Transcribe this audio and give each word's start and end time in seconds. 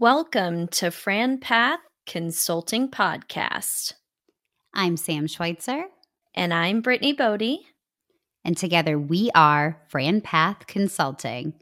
Welcome 0.00 0.68
to 0.68 0.92
Fran 0.92 1.38
Path 1.38 1.80
Consulting 2.06 2.88
Podcast. 2.88 3.94
I'm 4.72 4.96
Sam 4.96 5.26
Schweitzer. 5.26 5.86
And 6.36 6.54
I'm 6.54 6.82
Brittany 6.82 7.12
Bodie. 7.12 7.66
And 8.44 8.56
together 8.56 8.96
we 8.96 9.32
are 9.34 9.82
Fran 9.88 10.20
Path 10.20 10.68
Consulting. 10.68 11.54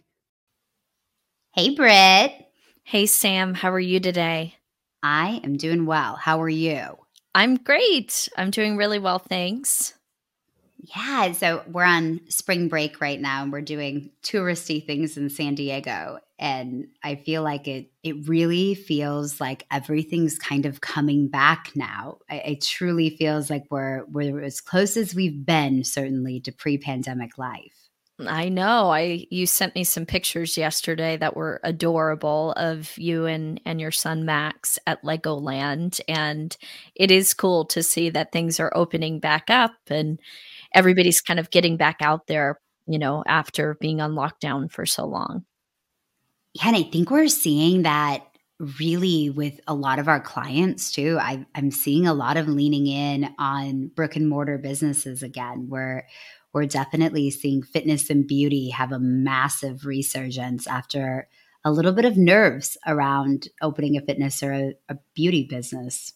Hey, 1.54 1.74
Britt. 1.74 2.32
Hey, 2.84 3.06
Sam. 3.06 3.54
How 3.54 3.72
are 3.72 3.80
you 3.80 4.00
today? 4.00 4.56
I 5.02 5.40
am 5.42 5.56
doing 5.56 5.86
well. 5.86 6.16
How 6.16 6.42
are 6.42 6.48
you? 6.50 6.98
I'm 7.34 7.54
great. 7.56 8.28
I'm 8.36 8.50
doing 8.50 8.76
really 8.76 8.98
well. 8.98 9.18
Thanks. 9.18 9.94
Yeah, 10.78 11.32
so 11.32 11.62
we're 11.66 11.84
on 11.84 12.20
spring 12.28 12.68
break 12.68 13.00
right 13.00 13.20
now 13.20 13.42
and 13.42 13.50
we're 13.50 13.62
doing 13.62 14.10
touristy 14.22 14.84
things 14.84 15.16
in 15.16 15.30
San 15.30 15.54
Diego 15.54 16.20
and 16.38 16.88
I 17.02 17.14
feel 17.14 17.42
like 17.42 17.66
it 17.66 17.90
it 18.02 18.28
really 18.28 18.74
feels 18.74 19.40
like 19.40 19.64
everything's 19.70 20.38
kind 20.38 20.66
of 20.66 20.80
coming 20.80 21.28
back 21.28 21.72
now. 21.74 22.18
I, 22.30 22.36
it 22.36 22.60
truly 22.62 23.10
feels 23.10 23.48
like 23.48 23.64
we're 23.70 24.04
we're 24.06 24.42
as 24.42 24.60
close 24.60 24.96
as 24.96 25.14
we've 25.14 25.44
been 25.46 25.82
certainly 25.82 26.40
to 26.40 26.52
pre-pandemic 26.52 27.38
life. 27.38 27.72
I 28.18 28.48
know. 28.48 28.90
I 28.90 29.26
you 29.30 29.46
sent 29.46 29.74
me 29.74 29.84
some 29.84 30.06
pictures 30.06 30.56
yesterday 30.56 31.16
that 31.18 31.36
were 31.36 31.60
adorable 31.62 32.52
of 32.52 32.96
you 32.98 33.26
and 33.26 33.60
and 33.64 33.80
your 33.80 33.90
son 33.90 34.24
Max 34.24 34.78
at 34.86 35.02
Legoland 35.02 36.00
and 36.08 36.56
it 36.94 37.10
is 37.10 37.34
cool 37.34 37.64
to 37.66 37.82
see 37.82 38.10
that 38.10 38.32
things 38.32 38.58
are 38.60 38.74
opening 38.74 39.20
back 39.20 39.50
up 39.50 39.74
and 39.88 40.18
everybody's 40.76 41.20
kind 41.20 41.40
of 41.40 41.50
getting 41.50 41.76
back 41.76 41.96
out 42.00 42.28
there, 42.28 42.60
you 42.86 42.98
know, 42.98 43.24
after 43.26 43.76
being 43.80 44.00
on 44.00 44.12
lockdown 44.12 44.70
for 44.70 44.86
so 44.86 45.06
long. 45.06 45.44
Yeah, 46.54 46.68
and 46.68 46.76
I 46.76 46.82
think 46.84 47.10
we're 47.10 47.28
seeing 47.28 47.82
that 47.82 48.24
really 48.78 49.28
with 49.28 49.60
a 49.66 49.74
lot 49.74 49.98
of 49.98 50.08
our 50.08 50.20
clients 50.20 50.90
too. 50.92 51.18
I, 51.20 51.44
am 51.54 51.70
seeing 51.70 52.06
a 52.06 52.14
lot 52.14 52.36
of 52.36 52.48
leaning 52.48 52.86
in 52.86 53.34
on 53.38 53.88
brick 53.88 54.16
and 54.16 54.28
mortar 54.28 54.58
businesses 54.58 55.22
again, 55.22 55.66
where 55.68 56.06
we're 56.52 56.66
definitely 56.66 57.30
seeing 57.30 57.62
fitness 57.62 58.08
and 58.08 58.26
beauty 58.26 58.70
have 58.70 58.92
a 58.92 58.98
massive 58.98 59.84
resurgence 59.84 60.66
after 60.66 61.28
a 61.64 61.72
little 61.72 61.92
bit 61.92 62.04
of 62.04 62.16
nerves 62.16 62.78
around 62.86 63.48
opening 63.60 63.96
a 63.96 64.00
fitness 64.00 64.42
or 64.42 64.52
a, 64.52 64.74
a 64.88 64.96
beauty 65.14 65.44
business. 65.44 66.12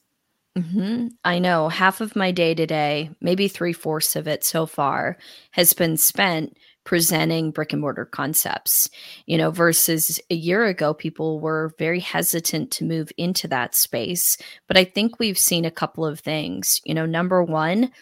Mm-hmm. 0.59 1.09
I 1.25 1.39
know 1.39 1.69
half 1.69 2.01
of 2.01 2.17
my 2.17 2.33
day 2.33 2.55
today, 2.55 3.11
maybe 3.21 3.49
three 3.49 3.73
fourths 3.73 4.17
of 4.17 4.27
it 4.27 4.45
so 4.45 4.67
far, 4.67 5.17
has 5.53 5.73
been 5.73 5.97
spent 5.97 6.57
presenting 6.85 7.51
brick 7.51 7.73
and 7.73 7.81
mortar 7.81 8.05
concepts. 8.05 8.89
You 9.27 9.39
know, 9.39 9.51
versus 9.51 10.19
a 10.29 10.35
year 10.35 10.65
ago, 10.65 10.93
people 10.93 11.39
were 11.39 11.73
very 11.79 12.01
hesitant 12.01 12.73
to 12.73 12.85
move 12.85 13.13
into 13.17 13.47
that 13.49 13.75
space. 13.75 14.37
But 14.67 14.77
I 14.77 14.85
think 14.85 15.19
we've 15.19 15.39
seen 15.39 15.65
a 15.65 15.71
couple 15.71 16.05
of 16.05 16.21
things. 16.21 16.81
You 16.85 16.95
know, 16.95 17.07
number 17.07 17.45
one, 17.45 17.93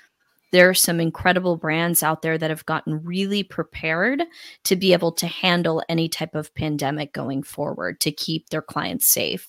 there 0.51 0.69
are 0.69 0.75
some 0.75 1.01
incredible 1.01 1.57
brands 1.57 2.03
out 2.03 2.23
there 2.23 2.39
that 2.39 2.51
have 2.51 2.67
gotten 2.67 3.05
really 3.05 3.43
prepared 3.43 4.23
to 4.65 4.77
be 4.77 4.93
able 4.93 5.13
to 5.13 5.27
handle 5.27 5.83
any 5.89 6.09
type 6.09 6.35
of 6.35 6.55
pandemic 6.55 7.13
going 7.13 7.43
forward 7.43 8.01
to 8.01 8.13
keep 8.13 8.49
their 8.49 8.63
clients 8.63 9.13
safe. 9.13 9.49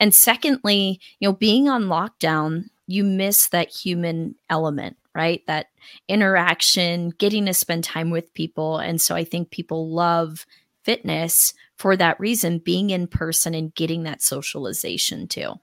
And 0.00 0.14
secondly, 0.14 1.00
you 1.20 1.28
know, 1.28 1.34
being 1.34 1.68
on 1.68 1.84
lockdown, 1.84 2.70
you 2.86 3.04
miss 3.04 3.48
that 3.50 3.68
human 3.70 4.34
element, 4.48 4.96
right? 5.14 5.42
That 5.46 5.66
interaction, 6.08 7.10
getting 7.18 7.46
to 7.46 7.54
spend 7.54 7.84
time 7.84 8.10
with 8.10 8.32
people. 8.32 8.78
And 8.78 9.00
so 9.00 9.14
I 9.14 9.24
think 9.24 9.50
people 9.50 9.90
love 9.90 10.46
fitness 10.84 11.36
for 11.76 11.96
that 11.96 12.18
reason, 12.18 12.58
being 12.58 12.90
in 12.90 13.06
person 13.06 13.54
and 13.54 13.74
getting 13.74 14.04
that 14.04 14.22
socialization 14.22 15.28
too. 15.28 15.54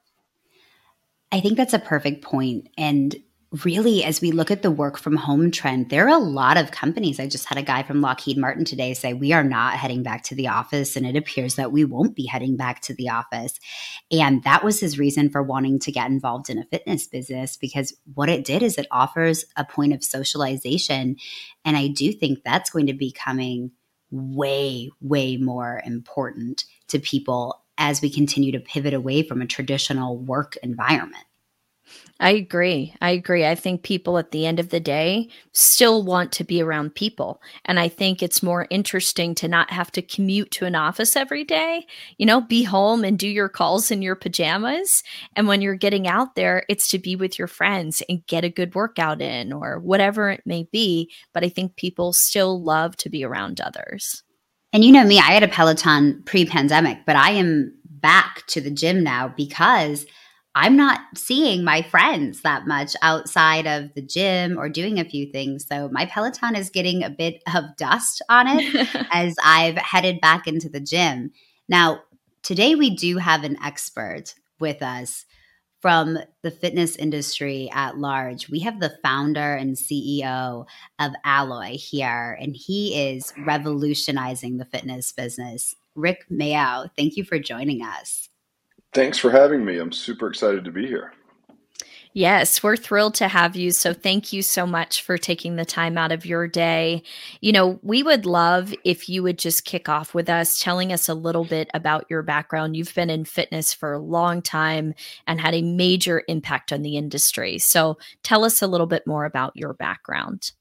I 1.31 1.41
think 1.41 1.57
that's 1.57 1.73
a 1.73 1.79
perfect 1.79 2.23
point. 2.23 2.69
And 2.77 3.15
really, 3.63 4.03
as 4.03 4.21
we 4.21 4.31
look 4.31 4.49
at 4.49 4.63
the 4.63 4.71
work 4.71 4.97
from 4.97 5.15
home 5.15 5.51
trend, 5.51 5.89
there 5.89 6.05
are 6.05 6.17
a 6.17 6.23
lot 6.23 6.57
of 6.57 6.71
companies. 6.71 7.19
I 7.19 7.27
just 7.27 7.45
had 7.45 7.57
a 7.57 7.63
guy 7.63 7.83
from 7.83 8.01
Lockheed 8.01 8.37
Martin 8.37 8.65
today 8.65 8.93
say, 8.93 9.13
We 9.13 9.33
are 9.33 9.43
not 9.43 9.75
heading 9.75 10.03
back 10.03 10.23
to 10.23 10.35
the 10.35 10.47
office, 10.47 10.95
and 10.95 11.05
it 11.05 11.15
appears 11.15 11.55
that 11.55 11.71
we 11.71 11.85
won't 11.85 12.15
be 12.15 12.25
heading 12.25 12.57
back 12.57 12.81
to 12.81 12.93
the 12.93 13.09
office. 13.09 13.59
And 14.11 14.43
that 14.43 14.63
was 14.63 14.79
his 14.79 14.97
reason 14.97 15.29
for 15.29 15.43
wanting 15.43 15.79
to 15.79 15.91
get 15.91 16.09
involved 16.09 16.49
in 16.49 16.57
a 16.57 16.65
fitness 16.65 17.07
business 17.07 17.55
because 17.55 17.93
what 18.13 18.29
it 18.29 18.43
did 18.43 18.63
is 18.63 18.77
it 18.77 18.87
offers 18.91 19.45
a 19.55 19.63
point 19.63 19.93
of 19.93 20.03
socialization. 20.03 21.17
And 21.63 21.77
I 21.77 21.87
do 21.87 22.11
think 22.11 22.39
that's 22.43 22.69
going 22.69 22.87
to 22.87 22.93
be 22.93 23.11
coming 23.11 23.71
way, 24.11 24.89
way 25.01 25.37
more 25.37 25.81
important 25.85 26.65
to 26.87 26.99
people 26.99 27.63
as 27.77 28.01
we 28.01 28.09
continue 28.09 28.51
to 28.53 28.59
pivot 28.59 28.93
away 28.93 29.21
from 29.21 29.41
a 29.41 29.47
traditional 29.47 30.17
work 30.17 30.57
environment. 30.63 31.25
I 32.19 32.31
agree. 32.31 32.95
I 33.01 33.11
agree. 33.11 33.45
I 33.45 33.55
think 33.55 33.83
people 33.83 34.17
at 34.17 34.31
the 34.31 34.45
end 34.45 34.57
of 34.59 34.69
the 34.69 34.79
day 34.79 35.27
still 35.51 36.01
want 36.01 36.31
to 36.33 36.45
be 36.45 36.61
around 36.61 36.95
people. 36.95 37.41
And 37.65 37.77
I 37.77 37.89
think 37.89 38.23
it's 38.23 38.41
more 38.41 38.67
interesting 38.69 39.35
to 39.35 39.49
not 39.49 39.69
have 39.69 39.91
to 39.91 40.01
commute 40.01 40.51
to 40.51 40.65
an 40.65 40.75
office 40.75 41.17
every 41.17 41.43
day, 41.43 41.85
you 42.17 42.25
know, 42.25 42.39
be 42.39 42.63
home 42.63 43.03
and 43.03 43.19
do 43.19 43.27
your 43.27 43.49
calls 43.49 43.91
in 43.91 44.01
your 44.01 44.15
pajamas. 44.15 45.03
And 45.35 45.47
when 45.47 45.61
you're 45.61 45.75
getting 45.75 46.07
out 46.07 46.35
there, 46.35 46.63
it's 46.69 46.89
to 46.91 46.99
be 46.99 47.17
with 47.17 47.37
your 47.37 47.49
friends 47.49 48.01
and 48.07 48.25
get 48.27 48.45
a 48.45 48.49
good 48.49 48.75
workout 48.75 49.21
in 49.21 49.51
or 49.51 49.79
whatever 49.79 50.29
it 50.29 50.43
may 50.45 50.67
be. 50.71 51.11
But 51.33 51.43
I 51.43 51.49
think 51.49 51.75
people 51.75 52.13
still 52.13 52.63
love 52.63 52.95
to 52.97 53.09
be 53.09 53.25
around 53.25 53.59
others. 53.59 54.23
And 54.71 54.85
you 54.85 54.91
know 54.93 55.05
me, 55.05 55.19
I 55.19 55.31
had 55.31 55.43
a 55.43 55.49
Peloton 55.49 56.23
pre 56.25 56.45
pandemic, 56.45 56.99
but 57.05 57.17
I 57.17 57.31
am 57.31 57.73
back 57.85 58.45
to 58.47 58.61
the 58.61 58.71
gym 58.71 59.03
now 59.03 59.27
because 59.27 60.05
I'm 60.55 60.77
not 60.77 61.01
seeing 61.15 61.65
my 61.65 61.81
friends 61.81 62.41
that 62.41 62.65
much 62.65 62.95
outside 63.01 63.67
of 63.67 63.93
the 63.93 64.01
gym 64.01 64.57
or 64.57 64.69
doing 64.69 64.99
a 64.99 65.05
few 65.05 65.29
things. 65.29 65.67
So 65.67 65.89
my 65.89 66.05
Peloton 66.05 66.55
is 66.55 66.69
getting 66.69 67.03
a 67.03 67.09
bit 67.09 67.43
of 67.53 67.75
dust 67.77 68.21
on 68.29 68.47
it 68.47 68.87
as 69.11 69.35
I've 69.43 69.77
headed 69.77 70.21
back 70.21 70.47
into 70.47 70.69
the 70.69 70.79
gym. 70.79 71.31
Now, 71.67 72.03
today 72.41 72.75
we 72.75 72.95
do 72.95 73.17
have 73.17 73.43
an 73.43 73.57
expert 73.61 74.33
with 74.59 74.81
us 74.81 75.25
from 75.81 76.17
the 76.41 76.49
fitness 76.49 76.95
industry 76.95 77.69
at 77.71 77.97
large. 77.97 78.49
We 78.49 78.61
have 78.61 78.79
the 78.79 78.97
founder 79.03 79.55
and 79.55 79.75
CEO 79.75 80.65
of 80.97 81.11
Alloy 81.23 81.77
here, 81.77 82.35
and 82.41 82.55
he 82.55 83.09
is 83.09 83.33
revolutionizing 83.45 84.57
the 84.57 84.65
fitness 84.65 85.11
business. 85.11 85.75
Rick 85.93 86.25
Mayo, 86.29 86.89
thank 86.97 87.17
you 87.17 87.23
for 87.23 87.37
joining 87.37 87.83
us. 87.83 88.29
Thanks 88.95 89.17
for 89.17 89.29
having 89.29 89.65
me. 89.65 89.77
I'm 89.77 89.91
super 89.91 90.29
excited 90.29 90.63
to 90.63 90.71
be 90.71 90.87
here. 90.87 91.11
Yes, 92.13 92.63
we're 92.63 92.77
thrilled 92.77 93.15
to 93.15 93.27
have 93.27 93.57
you. 93.57 93.71
So, 93.71 93.93
thank 93.93 94.31
you 94.31 94.41
so 94.41 94.65
much 94.65 95.01
for 95.01 95.17
taking 95.17 95.57
the 95.57 95.65
time 95.65 95.97
out 95.97 96.13
of 96.13 96.25
your 96.25 96.47
day. 96.47 97.03
You 97.41 97.51
know, 97.51 97.77
we 97.83 98.03
would 98.03 98.25
love 98.25 98.73
if 98.85 99.09
you 99.09 99.21
would 99.21 99.37
just 99.37 99.65
kick 99.65 99.89
off 99.89 100.13
with 100.13 100.29
us, 100.29 100.57
telling 100.59 100.93
us 100.93 101.09
a 101.09 101.13
little 101.13 101.43
bit 101.43 101.69
about 101.73 102.05
your 102.09 102.21
background. 102.21 102.77
You've 102.77 102.95
been 102.95 103.09
in 103.09 103.25
fitness 103.25 103.73
for 103.73 103.91
a 103.91 103.99
long 103.99 104.41
time 104.41 104.93
and 105.27 105.41
had 105.41 105.55
a 105.55 105.61
major 105.61 106.23
impact 106.29 106.71
on 106.71 106.81
the 106.81 106.95
industry. 106.95 107.57
So, 107.57 107.97
tell 108.23 108.45
us 108.45 108.61
a 108.61 108.67
little 108.67 108.87
bit 108.87 109.05
more 109.05 109.25
about 109.25 109.57
your 109.57 109.73
background. 109.73 110.51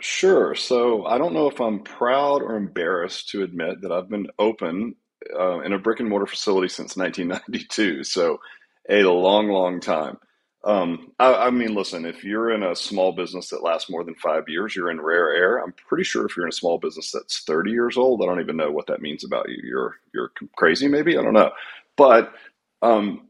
Sure. 0.00 0.54
So, 0.54 1.04
I 1.04 1.18
don't 1.18 1.34
know 1.34 1.50
if 1.50 1.60
I'm 1.60 1.80
proud 1.80 2.40
or 2.40 2.56
embarrassed 2.56 3.28
to 3.32 3.42
admit 3.42 3.82
that 3.82 3.92
I've 3.92 4.08
been 4.08 4.28
open 4.38 4.94
uh, 5.38 5.60
in 5.60 5.72
a 5.72 5.78
brick 5.78 6.00
and 6.00 6.08
mortar 6.08 6.26
facility 6.26 6.68
since 6.68 6.96
1992. 6.96 8.04
So 8.04 8.40
a 8.88 9.02
long, 9.02 9.48
long 9.48 9.80
time. 9.80 10.18
Um, 10.64 11.12
I, 11.18 11.34
I, 11.34 11.50
mean, 11.50 11.74
listen, 11.74 12.06
if 12.06 12.24
you're 12.24 12.50
in 12.52 12.62
a 12.62 12.74
small 12.74 13.12
business 13.12 13.50
that 13.50 13.62
lasts 13.62 13.90
more 13.90 14.02
than 14.02 14.14
five 14.14 14.48
years, 14.48 14.74
you're 14.74 14.90
in 14.90 15.00
rare 15.00 15.34
air. 15.34 15.58
I'm 15.58 15.74
pretty 15.74 16.04
sure 16.04 16.24
if 16.24 16.36
you're 16.36 16.46
in 16.46 16.52
a 16.52 16.52
small 16.52 16.78
business 16.78 17.10
that's 17.12 17.44
30 17.44 17.70
years 17.70 17.98
old, 17.98 18.22
I 18.22 18.26
don't 18.26 18.40
even 18.40 18.56
know 18.56 18.70
what 18.70 18.86
that 18.86 19.02
means 19.02 19.24
about 19.24 19.48
you. 19.50 19.58
You're 19.62 19.96
you're 20.14 20.32
crazy, 20.56 20.88
maybe 20.88 21.18
I 21.18 21.22
don't 21.22 21.34
know, 21.34 21.50
but 21.98 22.32
um, 22.80 23.28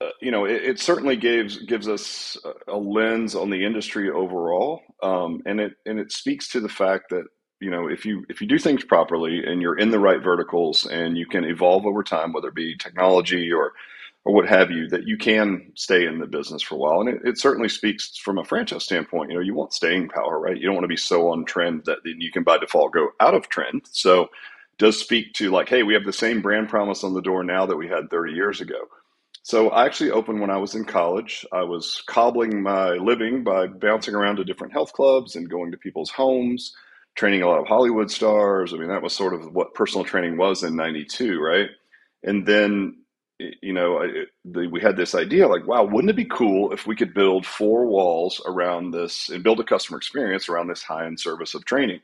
uh, 0.00 0.10
you 0.20 0.30
know, 0.30 0.44
it, 0.44 0.62
it, 0.64 0.78
certainly 0.78 1.16
gives 1.16 1.58
gives 1.64 1.88
us 1.88 2.38
a 2.68 2.76
lens 2.76 3.34
on 3.34 3.50
the 3.50 3.64
industry 3.64 4.10
overall, 4.10 4.80
um, 5.02 5.42
and 5.46 5.60
it 5.60 5.72
and 5.86 5.98
it 5.98 6.10
speaks 6.12 6.48
to 6.48 6.60
the 6.60 6.68
fact 6.68 7.10
that 7.10 7.24
you 7.60 7.70
know 7.70 7.88
if 7.88 8.04
you 8.04 8.24
if 8.28 8.40
you 8.40 8.46
do 8.46 8.58
things 8.58 8.84
properly 8.84 9.44
and 9.44 9.62
you're 9.62 9.78
in 9.78 9.90
the 9.90 9.98
right 9.98 10.22
verticals 10.22 10.86
and 10.86 11.16
you 11.16 11.26
can 11.26 11.44
evolve 11.44 11.86
over 11.86 12.02
time 12.02 12.32
whether 12.32 12.48
it 12.48 12.54
be 12.54 12.76
technology 12.76 13.52
or 13.52 13.72
or 14.24 14.34
what 14.34 14.48
have 14.48 14.70
you 14.70 14.88
that 14.88 15.06
you 15.06 15.16
can 15.16 15.72
stay 15.74 16.04
in 16.04 16.18
the 16.18 16.26
business 16.26 16.62
for 16.62 16.74
a 16.74 16.78
while. 16.78 17.00
And 17.00 17.08
it, 17.08 17.22
it 17.24 17.38
certainly 17.38 17.70
speaks 17.70 18.18
from 18.18 18.36
a 18.36 18.44
franchise 18.44 18.84
standpoint. 18.84 19.30
You 19.30 19.36
know 19.36 19.42
you 19.42 19.54
want 19.54 19.72
staying 19.72 20.08
power 20.08 20.38
right? 20.38 20.56
You 20.56 20.66
don't 20.66 20.74
want 20.74 20.84
to 20.84 20.88
be 20.88 20.96
so 20.96 21.30
on 21.30 21.44
trend 21.44 21.84
that 21.86 21.98
then 22.04 22.20
you 22.20 22.30
can 22.30 22.42
by 22.42 22.58
default 22.58 22.92
go 22.92 23.10
out 23.20 23.34
of 23.34 23.48
trend. 23.48 23.82
So 23.90 24.28
does 24.78 24.98
speak 24.98 25.34
to 25.34 25.50
like 25.50 25.68
hey 25.68 25.82
we 25.82 25.94
have 25.94 26.04
the 26.04 26.12
same 26.12 26.42
brand 26.42 26.68
promise 26.68 27.04
on 27.04 27.14
the 27.14 27.22
door 27.22 27.44
now 27.44 27.66
that 27.66 27.76
we 27.76 27.88
had 27.88 28.10
30 28.10 28.32
years 28.32 28.60
ago. 28.60 28.88
So 29.42 29.70
I 29.70 29.86
actually 29.86 30.10
opened 30.10 30.40
when 30.40 30.50
I 30.50 30.58
was 30.58 30.74
in 30.74 30.84
college. 30.84 31.46
I 31.50 31.62
was 31.62 32.02
cobbling 32.06 32.62
my 32.62 32.90
living 32.90 33.42
by 33.42 33.68
bouncing 33.68 34.14
around 34.14 34.36
to 34.36 34.44
different 34.44 34.74
health 34.74 34.92
clubs 34.92 35.34
and 35.34 35.48
going 35.48 35.70
to 35.70 35.78
people's 35.78 36.10
homes 36.10 36.74
training 37.14 37.42
a 37.42 37.48
lot 37.48 37.60
of 37.60 37.66
Hollywood 37.66 38.10
stars. 38.10 38.72
I 38.72 38.76
mean, 38.76 38.88
that 38.88 39.02
was 39.02 39.12
sort 39.12 39.34
of 39.34 39.52
what 39.54 39.74
personal 39.74 40.04
training 40.04 40.36
was 40.36 40.62
in 40.62 40.76
92, 40.76 41.40
right? 41.40 41.68
And 42.22 42.46
then 42.46 42.96
you 43.62 43.72
know, 43.72 44.06
the, 44.44 44.66
we 44.66 44.80
had 44.80 44.96
this 44.96 45.14
idea 45.14 45.48
like, 45.48 45.66
wow, 45.66 45.84
wouldn't 45.84 46.10
it 46.10 46.16
be 46.16 46.26
cool 46.26 46.72
if 46.72 46.86
we 46.86 46.96
could 46.96 47.14
build 47.14 47.46
four 47.46 47.86
walls 47.86 48.40
around 48.46 48.90
this 48.90 49.28
and 49.30 49.42
build 49.42 49.60
a 49.60 49.64
customer 49.64 49.96
experience 49.96 50.48
around 50.48 50.68
this 50.68 50.82
high 50.82 51.06
end 51.06 51.18
service 51.18 51.54
of 51.54 51.64
training? 51.64 52.00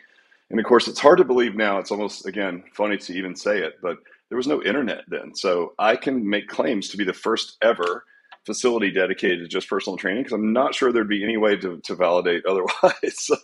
And 0.51 0.59
of 0.59 0.67
course, 0.67 0.89
it's 0.89 1.01
hard 1.01 1.19
to 1.19 1.25
believe 1.25 1.55
now. 1.55 1.79
It's 1.79 1.91
almost, 1.91 2.27
again, 2.27 2.65
funny 2.73 2.97
to 2.99 3.13
even 3.13 3.35
say 3.35 3.59
it, 3.59 3.75
but 3.83 3.99
there 4.29 4.39
was 4.39 4.47
no 4.47 4.63
internet 4.63 5.03
then. 5.09 5.35
So 5.35 5.75
I 5.79 5.97
can 5.97 6.29
make 6.29 6.49
claims 6.49 6.89
to 6.91 6.97
be 6.97 7.05
the 7.05 7.13
first 7.13 7.57
ever 7.63 8.05
facility 8.47 8.91
dedicated 8.91 9.41
to 9.41 9.49
just 9.49 9.69
personal 9.69 9.97
training 9.99 10.23
because 10.23 10.35
I'm 10.35 10.53
not 10.53 10.75
sure 10.75 10.93
there'd 10.93 11.09
be 11.09 11.25
any 11.25 11.37
way 11.37 11.57
to, 11.57 11.79
to 11.79 11.95
validate 11.95 12.47
otherwise. 12.49 13.15
so 13.15 13.37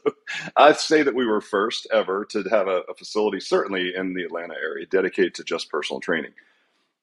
I'd 0.57 0.79
say 0.79 1.03
that 1.03 1.15
we 1.15 1.27
were 1.27 1.41
first 1.43 1.87
ever 1.93 2.25
to 2.27 2.43
have 2.45 2.69
a, 2.69 2.83
a 2.89 2.95
facility, 2.95 3.41
certainly 3.41 3.93
in 3.97 4.15
the 4.15 4.25
Atlanta 4.25 4.55
area, 4.55 4.87
dedicated 4.87 5.35
to 5.37 5.45
just 5.45 5.71
personal 5.71 6.01
training 6.01 6.33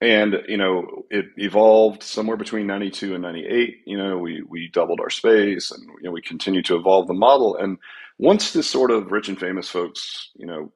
and 0.02 0.38
you 0.48 0.58
know 0.58 1.06
it 1.10 1.26
evolved 1.38 2.04
somewhere 2.04 2.38
between 2.38 2.66
92 2.68 3.14
and 3.16 3.22
98 3.24 3.82
you 3.86 3.98
know 3.98 4.18
we 4.18 4.42
we 4.44 4.70
doubled 4.70 5.00
our 5.02 5.10
space 5.10 5.72
and 5.72 5.84
you 5.84 6.04
know 6.04 6.12
we 6.12 6.22
continued 6.22 6.66
to 6.66 6.76
evolve 6.76 7.08
the 7.08 7.14
model 7.14 7.56
and 7.58 7.78
once 8.18 8.54
this 8.54 8.70
sort 8.70 8.92
of 8.92 9.12
rich 9.12 9.28
and 9.28 9.40
famous 9.40 9.70
folks 9.70 10.30
you 10.36 10.46
know 10.46 10.72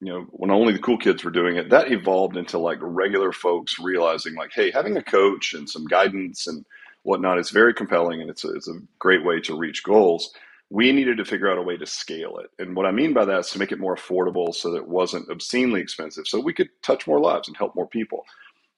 you 0.00 0.12
know 0.12 0.26
when 0.30 0.50
only 0.50 0.72
the 0.72 0.78
cool 0.78 0.98
kids 0.98 1.24
were 1.24 1.30
doing 1.30 1.56
it 1.56 1.70
that 1.70 1.92
evolved 1.92 2.36
into 2.36 2.58
like 2.58 2.78
regular 2.80 3.32
folks 3.32 3.78
realizing 3.78 4.34
like 4.34 4.52
hey 4.54 4.70
having 4.70 4.96
a 4.96 5.02
coach 5.02 5.54
and 5.54 5.68
some 5.68 5.86
guidance 5.86 6.46
and 6.46 6.64
whatnot 7.02 7.38
is 7.38 7.50
very 7.50 7.74
compelling 7.74 8.20
and 8.20 8.30
it's 8.30 8.44
a, 8.44 8.50
it's 8.50 8.68
a 8.68 8.80
great 8.98 9.24
way 9.24 9.40
to 9.40 9.56
reach 9.56 9.82
goals 9.84 10.32
we 10.70 10.92
needed 10.92 11.16
to 11.16 11.24
figure 11.24 11.50
out 11.50 11.58
a 11.58 11.62
way 11.62 11.76
to 11.76 11.86
scale 11.86 12.38
it 12.38 12.50
and 12.58 12.76
what 12.76 12.86
i 12.86 12.90
mean 12.90 13.12
by 13.12 13.24
that 13.24 13.40
is 13.40 13.50
to 13.50 13.58
make 13.58 13.72
it 13.72 13.80
more 13.80 13.96
affordable 13.96 14.54
so 14.54 14.70
that 14.70 14.78
it 14.78 14.88
wasn't 14.88 15.28
obscenely 15.30 15.80
expensive 15.80 16.26
so 16.26 16.40
we 16.40 16.54
could 16.54 16.70
touch 16.82 17.06
more 17.06 17.20
lives 17.20 17.48
and 17.48 17.56
help 17.56 17.74
more 17.74 17.88
people 17.88 18.24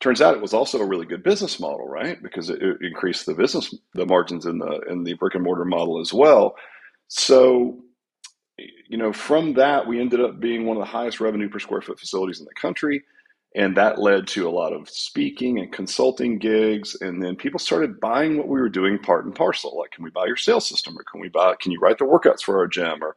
turns 0.01 0.21
out 0.21 0.35
it 0.35 0.43
was 0.43 0.53
also 0.53 0.81
a 0.81 0.87
really 0.87 1.07
good 1.07 1.23
business 1.23 1.61
model, 1.61 1.89
right? 1.89 2.23
Because 2.23 2.51
it, 2.51 2.61
it 2.61 2.79
increased 2.83 3.25
the 3.25 3.35
business, 3.35 3.75
the 3.95 4.05
margins 4.05 4.47
in 4.47 4.59
the 4.59 4.81
in 4.91 5.05
the 5.05 5.15
brick 5.15 5.35
and 5.35 5.45
mortar 5.45 5.65
model 5.65 6.01
as 6.01 6.13
well. 6.13 6.57
So, 7.09 7.79
you 8.89 8.99
know, 8.99 9.13
from 9.13 9.55
that 9.55 9.87
we 9.87 10.01
ended 10.01 10.21
up 10.21 10.41
being 10.41 10.67
one 10.67 10.77
of 10.77 10.81
the 10.81 10.87
highest 10.87 11.21
revenue 11.21 11.49
per 11.49 11.59
square 11.59 11.83
foot 11.83 11.99
facilities 11.99 12.41
in 12.41 12.47
the 12.47 12.55
country. 12.55 13.03
And 13.55 13.77
that 13.77 13.99
led 13.99 14.27
to 14.29 14.49
a 14.49 14.51
lot 14.51 14.73
of 14.73 14.89
speaking 14.89 15.59
and 15.59 15.71
consulting 15.71 16.39
gigs. 16.39 16.97
And 17.03 17.23
then 17.23 17.37
people 17.37 17.59
started 17.59 18.01
buying 18.01 18.39
what 18.39 18.49
we 18.49 18.59
were 18.59 18.71
doing 18.71 18.99
part 18.99 19.27
and 19.27 19.35
parcel. 19.35 19.79
Like, 19.79 19.91
can 19.91 20.05
we 20.05 20.11
buy 20.11 20.25
your 20.25 20.37
sales 20.37 20.67
system? 20.67 20.99
Or 20.99 21.05
can 21.05 21.21
we 21.21 21.29
buy, 21.29 21.55
can 21.61 21.71
you 21.71 21.79
write 21.79 21.99
the 21.99 22.05
workouts 22.05 22.41
for 22.43 22.59
our 22.59 22.67
gym? 22.67 23.03
Or 23.03 23.15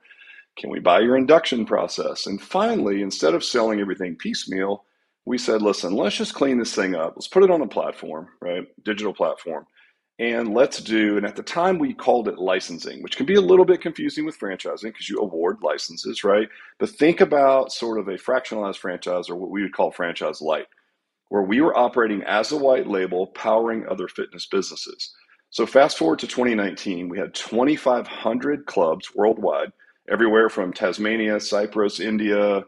can 0.57 0.69
we 0.69 0.79
buy 0.79 0.99
your 0.99 1.15
induction 1.15 1.65
process? 1.65 2.25
And 2.25 2.41
finally, 2.41 3.01
instead 3.01 3.33
of 3.33 3.45
selling 3.45 3.79
everything 3.79 4.17
piecemeal, 4.17 4.83
we 5.23 5.37
said, 5.37 5.61
listen, 5.61 5.93
let's 5.93 6.17
just 6.17 6.33
clean 6.33 6.59
this 6.59 6.75
thing 6.75 6.95
up. 6.95 7.13
Let's 7.15 7.27
put 7.27 7.43
it 7.43 7.51
on 7.51 7.61
a 7.61 7.67
platform, 7.67 8.27
right? 8.41 8.63
Digital 8.83 9.13
platform. 9.13 9.65
And 10.17 10.53
let's 10.53 10.79
do, 10.79 11.17
and 11.17 11.25
at 11.25 11.35
the 11.35 11.43
time 11.43 11.77
we 11.77 11.93
called 11.93 12.29
it 12.29 12.37
licensing, 12.37 13.03
which 13.03 13.17
can 13.17 13.25
be 13.25 13.35
a 13.35 13.41
little 13.41 13.65
bit 13.65 13.81
confusing 13.81 14.25
with 14.25 14.39
franchising 14.39 14.83
because 14.83 15.09
you 15.09 15.17
award 15.17 15.57
licenses, 15.61 16.23
right? 16.23 16.47
But 16.79 16.89
think 16.89 17.19
about 17.19 17.73
sort 17.73 17.99
of 17.99 18.07
a 18.07 18.13
fractionalized 18.13 18.77
franchise 18.77 19.29
or 19.29 19.35
what 19.35 19.49
we 19.49 19.61
would 19.61 19.73
call 19.73 19.91
franchise 19.91 20.41
light, 20.41 20.67
where 21.27 21.41
we 21.41 21.59
were 21.59 21.77
operating 21.77 22.23
as 22.23 22.53
a 22.53 22.57
white 22.57 22.87
label, 22.87 23.27
powering 23.27 23.85
other 23.89 24.07
fitness 24.07 24.45
businesses. 24.45 25.13
So 25.49 25.65
fast 25.65 25.97
forward 25.97 26.19
to 26.19 26.27
2019, 26.27 27.09
we 27.09 27.19
had 27.19 27.33
2,500 27.33 28.65
clubs 28.67 29.13
worldwide, 29.13 29.73
everywhere 30.09 30.47
from 30.47 30.71
Tasmania, 30.71 31.41
Cyprus, 31.41 31.99
India, 31.99 32.63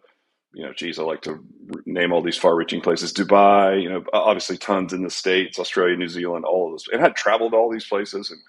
you 0.58 0.64
know, 0.64 0.74
geez, 0.74 0.98
I 0.98 1.04
like 1.04 1.22
to 1.22 1.46
name 1.86 2.12
all 2.12 2.24
these 2.24 2.36
far-reaching 2.36 2.82
places. 2.82 3.14
Dubai, 3.14 3.80
you 3.80 3.90
know, 3.90 4.04
obviously 4.12 4.58
tons 4.58 4.92
in 4.92 5.04
the 5.04 5.10
states, 5.12 5.60
Australia, 5.60 5.96
New 5.96 6.08
Zealand, 6.08 6.46
all 6.46 6.68
of 6.68 6.74
this, 6.74 6.88
and 6.92 7.00
had 7.00 7.16
traveled 7.16 7.54
all 7.54 7.72
these 7.72 7.86
places 7.86 8.32
and 8.32 8.40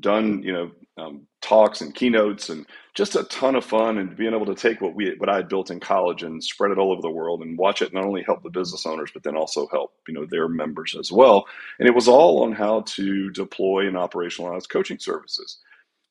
done, 0.00 0.42
you 0.42 0.52
know, 0.52 0.72
um, 0.98 1.28
talks 1.40 1.80
and 1.80 1.94
keynotes 1.94 2.48
and 2.48 2.66
just 2.94 3.14
a 3.14 3.22
ton 3.24 3.54
of 3.54 3.64
fun 3.64 3.98
and 3.98 4.16
being 4.16 4.34
able 4.34 4.46
to 4.46 4.56
take 4.56 4.80
what 4.80 4.96
we 4.96 5.14
what 5.18 5.28
I 5.28 5.36
had 5.36 5.48
built 5.48 5.70
in 5.70 5.78
college 5.78 6.24
and 6.24 6.42
spread 6.42 6.72
it 6.72 6.78
all 6.78 6.90
over 6.90 7.00
the 7.00 7.10
world 7.10 7.42
and 7.42 7.56
watch 7.56 7.80
it 7.80 7.94
not 7.94 8.04
only 8.04 8.22
help 8.24 8.42
the 8.42 8.50
business 8.50 8.84
owners 8.84 9.10
but 9.14 9.22
then 9.22 9.36
also 9.36 9.68
help 9.68 9.94
you 10.08 10.14
know 10.14 10.26
their 10.26 10.48
members 10.48 10.96
as 10.98 11.12
well. 11.12 11.46
And 11.78 11.88
it 11.88 11.94
was 11.94 12.08
all 12.08 12.42
on 12.42 12.52
how 12.52 12.82
to 12.88 13.30
deploy 13.30 13.86
and 13.86 13.96
operationalize 13.96 14.68
coaching 14.68 14.98
services. 14.98 15.58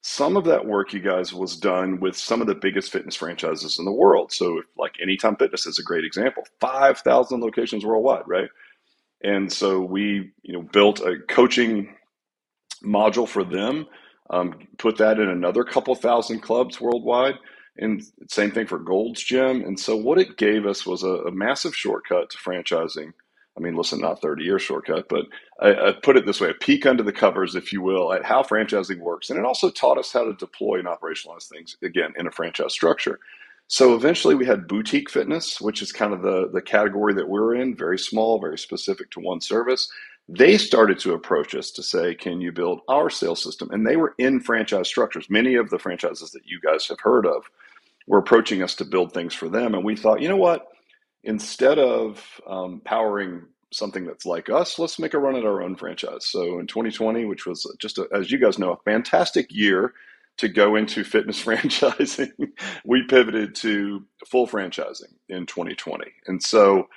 Some 0.01 0.37
of 0.37 0.45
that 0.45 0.65
work, 0.65 0.93
you 0.93 0.99
guys, 0.99 1.33
was 1.33 1.55
done 1.55 1.99
with 1.99 2.17
some 2.17 2.41
of 2.41 2.47
the 2.47 2.55
biggest 2.55 2.91
fitness 2.91 3.15
franchises 3.15 3.77
in 3.79 3.85
the 3.85 3.91
world. 3.91 4.31
So, 4.31 4.61
like 4.77 4.95
Anytime 5.01 5.35
Fitness 5.35 5.67
is 5.67 5.79
a 5.79 5.83
great 5.83 6.05
example, 6.05 6.43
5,000 6.59 7.39
locations 7.41 7.85
worldwide, 7.85 8.23
right? 8.27 8.49
And 9.23 9.51
so 9.51 9.81
we, 9.81 10.31
you 10.43 10.53
know, 10.53 10.63
built 10.63 11.01
a 11.01 11.17
coaching 11.29 11.95
module 12.83 13.27
for 13.27 13.43
them, 13.43 13.85
um, 14.31 14.67
put 14.77 14.97
that 14.97 15.19
in 15.19 15.29
another 15.29 15.63
couple 15.63 15.93
thousand 15.95 16.39
clubs 16.41 16.81
worldwide, 16.81 17.35
and 17.77 18.03
same 18.29 18.51
thing 18.51 18.67
for 18.67 18.79
Gold's 18.79 19.23
Gym. 19.23 19.63
And 19.63 19.79
so 19.79 19.95
what 19.95 20.19
it 20.19 20.37
gave 20.37 20.65
us 20.65 20.85
was 20.85 21.03
a, 21.03 21.09
a 21.27 21.31
massive 21.31 21.75
shortcut 21.75 22.31
to 22.31 22.37
franchising 22.37 23.13
I 23.57 23.59
mean, 23.59 23.75
listen, 23.75 23.99
not 23.99 24.21
30 24.21 24.43
year 24.43 24.59
shortcut, 24.59 25.09
but 25.09 25.25
I, 25.59 25.89
I, 25.89 25.91
put 25.91 26.15
it 26.15 26.25
this 26.25 26.39
way 26.39 26.49
a 26.49 26.53
peek 26.53 26.85
under 26.85 27.03
the 27.03 27.11
covers, 27.11 27.55
if 27.55 27.73
you 27.73 27.81
will, 27.81 28.13
at 28.13 28.23
how 28.23 28.43
franchising 28.43 28.99
works. 28.99 29.29
And 29.29 29.37
it 29.37 29.45
also 29.45 29.69
taught 29.69 29.97
us 29.97 30.13
how 30.13 30.23
to 30.23 30.33
deploy 30.33 30.79
and 30.79 30.87
operationalize 30.87 31.49
things, 31.49 31.75
again, 31.83 32.13
in 32.17 32.27
a 32.27 32.31
franchise 32.31 32.73
structure. 32.73 33.19
So 33.67 33.95
eventually 33.95 34.35
we 34.35 34.45
had 34.45 34.67
boutique 34.67 35.09
fitness, 35.09 35.61
which 35.61 35.81
is 35.81 35.91
kind 35.91 36.13
of 36.13 36.21
the, 36.21 36.49
the 36.51 36.61
category 36.61 37.13
that 37.13 37.27
we're 37.27 37.55
in, 37.55 37.75
very 37.75 37.99
small, 37.99 38.39
very 38.39 38.57
specific 38.57 39.11
to 39.11 39.19
one 39.19 39.41
service. 39.41 39.89
They 40.27 40.57
started 40.57 40.99
to 40.99 41.13
approach 41.13 41.55
us 41.55 41.71
to 41.71 41.83
say, 41.83 42.15
can 42.15 42.39
you 42.39 42.51
build 42.51 42.81
our 42.87 43.09
sales 43.09 43.43
system? 43.43 43.69
And 43.71 43.85
they 43.85 43.97
were 43.97 44.13
in 44.17 44.39
franchise 44.39 44.87
structures. 44.87 45.29
Many 45.29 45.55
of 45.55 45.69
the 45.69 45.79
franchises 45.79 46.31
that 46.31 46.45
you 46.45 46.59
guys 46.61 46.87
have 46.87 46.99
heard 47.01 47.25
of 47.25 47.43
were 48.07 48.19
approaching 48.19 48.61
us 48.61 48.75
to 48.75 48.85
build 48.85 49.13
things 49.13 49.33
for 49.33 49.49
them. 49.49 49.73
And 49.73 49.83
we 49.83 49.95
thought, 49.95 50.21
you 50.21 50.29
know 50.29 50.37
what? 50.37 50.67
Instead 51.23 51.79
of 51.79 52.23
um, 52.47 52.81
powering 52.83 53.43
something 53.71 54.05
that's 54.05 54.25
like 54.25 54.49
us, 54.49 54.77
let's 54.79 54.99
make 54.99 55.13
a 55.13 55.19
run 55.19 55.35
at 55.35 55.45
our 55.45 55.61
own 55.61 55.75
franchise. 55.75 56.25
So 56.25 56.59
in 56.59 56.67
2020, 56.67 57.25
which 57.25 57.45
was 57.45 57.65
just, 57.79 57.97
a, 57.97 58.07
as 58.13 58.31
you 58.31 58.37
guys 58.37 58.59
know, 58.59 58.73
a 58.73 58.83
fantastic 58.83 59.47
year 59.51 59.93
to 60.37 60.49
go 60.49 60.75
into 60.75 61.03
fitness 61.05 61.41
franchising, 61.43 62.31
we 62.85 63.03
pivoted 63.03 63.55
to 63.55 64.05
full 64.27 64.47
franchising 64.47 65.13
in 65.29 65.45
2020. 65.45 66.05
And 66.27 66.41
so 66.41 66.87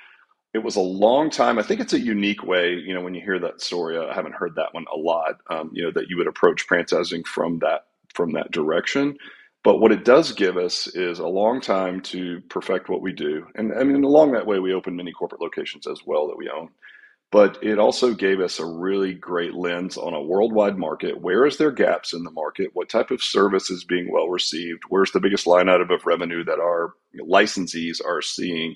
it 0.53 0.63
was 0.63 0.77
a 0.77 0.81
long 0.81 1.29
time. 1.29 1.59
I 1.59 1.63
think 1.63 1.81
it's 1.81 1.93
a 1.93 1.99
unique 1.99 2.43
way, 2.43 2.73
you 2.73 2.93
know, 2.93 3.01
when 3.01 3.13
you 3.13 3.21
hear 3.21 3.39
that 3.39 3.61
story, 3.61 3.97
I 3.97 4.13
haven't 4.13 4.35
heard 4.35 4.55
that 4.55 4.73
one 4.73 4.85
a 4.93 4.97
lot, 4.97 5.39
um, 5.49 5.69
you 5.73 5.83
know, 5.83 5.91
that 5.91 6.09
you 6.09 6.17
would 6.17 6.27
approach 6.27 6.65
franchising 6.67 7.25
from 7.25 7.59
that 7.59 7.87
from 8.13 8.31
that 8.31 8.51
direction. 8.51 9.17
But 9.65 9.79
what 9.79 9.91
it 9.91 10.05
does 10.05 10.31
give 10.31 10.57
us 10.57 10.85
is 10.87 11.17
a 11.17 11.27
long 11.27 11.59
time 11.59 11.99
to 12.03 12.39
perfect 12.49 12.87
what 12.87 13.01
we 13.01 13.11
do. 13.11 13.47
And 13.55 13.73
I 13.73 13.83
mean, 13.83 14.03
along 14.03 14.33
that 14.33 14.45
way, 14.45 14.59
we 14.59 14.75
open 14.75 14.95
many 14.95 15.11
corporate 15.11 15.41
locations 15.41 15.87
as 15.87 16.01
well 16.05 16.27
that 16.27 16.37
we 16.37 16.51
own. 16.55 16.69
But 17.31 17.57
it 17.63 17.79
also 17.79 18.13
gave 18.13 18.41
us 18.41 18.59
a 18.59 18.65
really 18.65 19.15
great 19.15 19.55
lens 19.55 19.97
on 19.97 20.13
a 20.13 20.21
worldwide 20.21 20.77
market. 20.77 21.19
Where 21.19 21.47
is 21.47 21.57
there 21.57 21.71
gaps 21.71 22.13
in 22.13 22.23
the 22.23 22.31
market? 22.31 22.69
What 22.75 22.89
type 22.89 23.09
of 23.09 23.23
service 23.23 23.71
is 23.71 23.83
being 23.83 24.11
well 24.11 24.29
received? 24.29 24.83
Where's 24.89 25.11
the 25.11 25.19
biggest 25.19 25.47
line 25.47 25.67
item 25.67 25.89
of 25.89 26.05
revenue 26.05 26.43
that 26.43 26.59
our 26.59 26.93
licensees 27.19 28.05
are 28.05 28.21
seeing? 28.21 28.75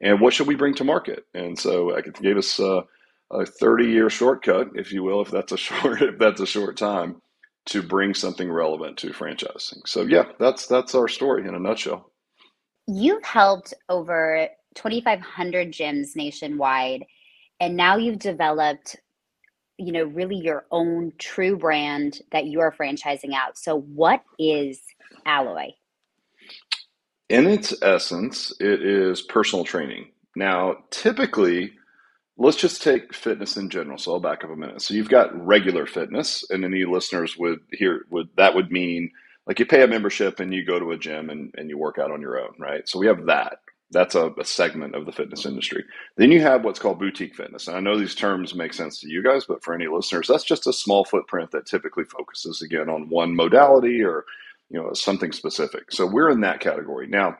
And 0.00 0.20
what 0.20 0.34
should 0.34 0.48
we 0.48 0.56
bring 0.56 0.74
to 0.74 0.84
market? 0.84 1.26
And 1.32 1.56
so 1.56 1.90
it 1.90 2.20
gave 2.20 2.36
us 2.36 2.58
a, 2.58 2.82
a 3.30 3.46
30 3.46 3.86
year 3.86 4.10
shortcut, 4.10 4.70
if 4.74 4.92
you 4.92 5.04
will, 5.04 5.22
if 5.22 5.30
that's 5.30 5.52
a 5.52 5.56
short, 5.58 6.02
if 6.02 6.18
that's 6.18 6.40
a 6.40 6.46
short 6.46 6.76
time 6.76 7.22
to 7.66 7.82
bring 7.82 8.14
something 8.14 8.50
relevant 8.50 8.98
to 8.98 9.10
franchising. 9.10 9.86
So 9.86 10.02
yeah, 10.02 10.24
that's 10.38 10.66
that's 10.66 10.94
our 10.94 11.08
story 11.08 11.46
in 11.48 11.54
a 11.54 11.58
nutshell. 11.58 12.10
You've 12.86 13.24
helped 13.24 13.72
over 13.88 14.48
2500 14.74 15.72
gyms 15.72 16.16
nationwide 16.16 17.04
and 17.60 17.76
now 17.76 17.96
you've 17.96 18.18
developed 18.18 18.96
you 19.78 19.92
know 19.92 20.04
really 20.04 20.36
your 20.36 20.66
own 20.70 21.12
true 21.18 21.56
brand 21.56 22.20
that 22.32 22.46
you 22.46 22.60
are 22.60 22.72
franchising 22.72 23.34
out. 23.34 23.56
So 23.56 23.80
what 23.80 24.22
is 24.38 24.80
Alloy? 25.26 25.70
In 27.30 27.46
its 27.46 27.74
essence, 27.82 28.52
it 28.60 28.82
is 28.82 29.22
personal 29.22 29.64
training. 29.64 30.10
Now, 30.36 30.76
typically 30.90 31.72
let's 32.36 32.56
just 32.56 32.82
take 32.82 33.14
fitness 33.14 33.56
in 33.56 33.70
general. 33.70 33.98
So 33.98 34.12
I'll 34.12 34.20
back 34.20 34.44
up 34.44 34.50
a 34.50 34.56
minute. 34.56 34.82
So 34.82 34.94
you've 34.94 35.08
got 35.08 35.34
regular 35.46 35.86
fitness, 35.86 36.44
and 36.50 36.64
any 36.64 36.84
listeners 36.84 37.36
would 37.36 37.60
hear 37.72 38.06
would 38.10 38.28
that 38.36 38.54
would 38.54 38.70
mean 38.70 39.10
like 39.46 39.58
you 39.58 39.66
pay 39.66 39.82
a 39.82 39.88
membership 39.88 40.40
and 40.40 40.54
you 40.54 40.64
go 40.64 40.78
to 40.78 40.92
a 40.92 40.98
gym 40.98 41.30
and, 41.30 41.54
and 41.56 41.68
you 41.68 41.76
work 41.78 41.98
out 41.98 42.10
on 42.10 42.20
your 42.20 42.38
own, 42.40 42.54
right? 42.58 42.88
So 42.88 42.98
we 42.98 43.06
have 43.06 43.26
that. 43.26 43.58
That's 43.90 44.14
a, 44.14 44.30
a 44.38 44.44
segment 44.44 44.94
of 44.94 45.06
the 45.06 45.12
fitness 45.12 45.44
industry. 45.46 45.84
Then 46.16 46.32
you 46.32 46.40
have 46.40 46.64
what's 46.64 46.78
called 46.80 46.98
boutique 46.98 47.36
fitness. 47.36 47.68
And 47.68 47.76
I 47.76 47.80
know 47.80 47.98
these 47.98 48.14
terms 48.14 48.54
make 48.54 48.72
sense 48.72 48.98
to 49.00 49.08
you 49.08 49.22
guys, 49.22 49.44
but 49.44 49.62
for 49.62 49.74
any 49.74 49.86
listeners, 49.86 50.26
that's 50.26 50.44
just 50.44 50.66
a 50.66 50.72
small 50.72 51.04
footprint 51.04 51.50
that 51.52 51.66
typically 51.66 52.04
focuses 52.04 52.62
again 52.62 52.88
on 52.88 53.08
one 53.10 53.36
modality 53.36 54.02
or 54.02 54.24
you 54.70 54.80
know 54.80 54.92
something 54.94 55.30
specific. 55.30 55.92
So 55.92 56.06
we're 56.06 56.30
in 56.30 56.40
that 56.40 56.60
category. 56.60 57.06
Now, 57.06 57.36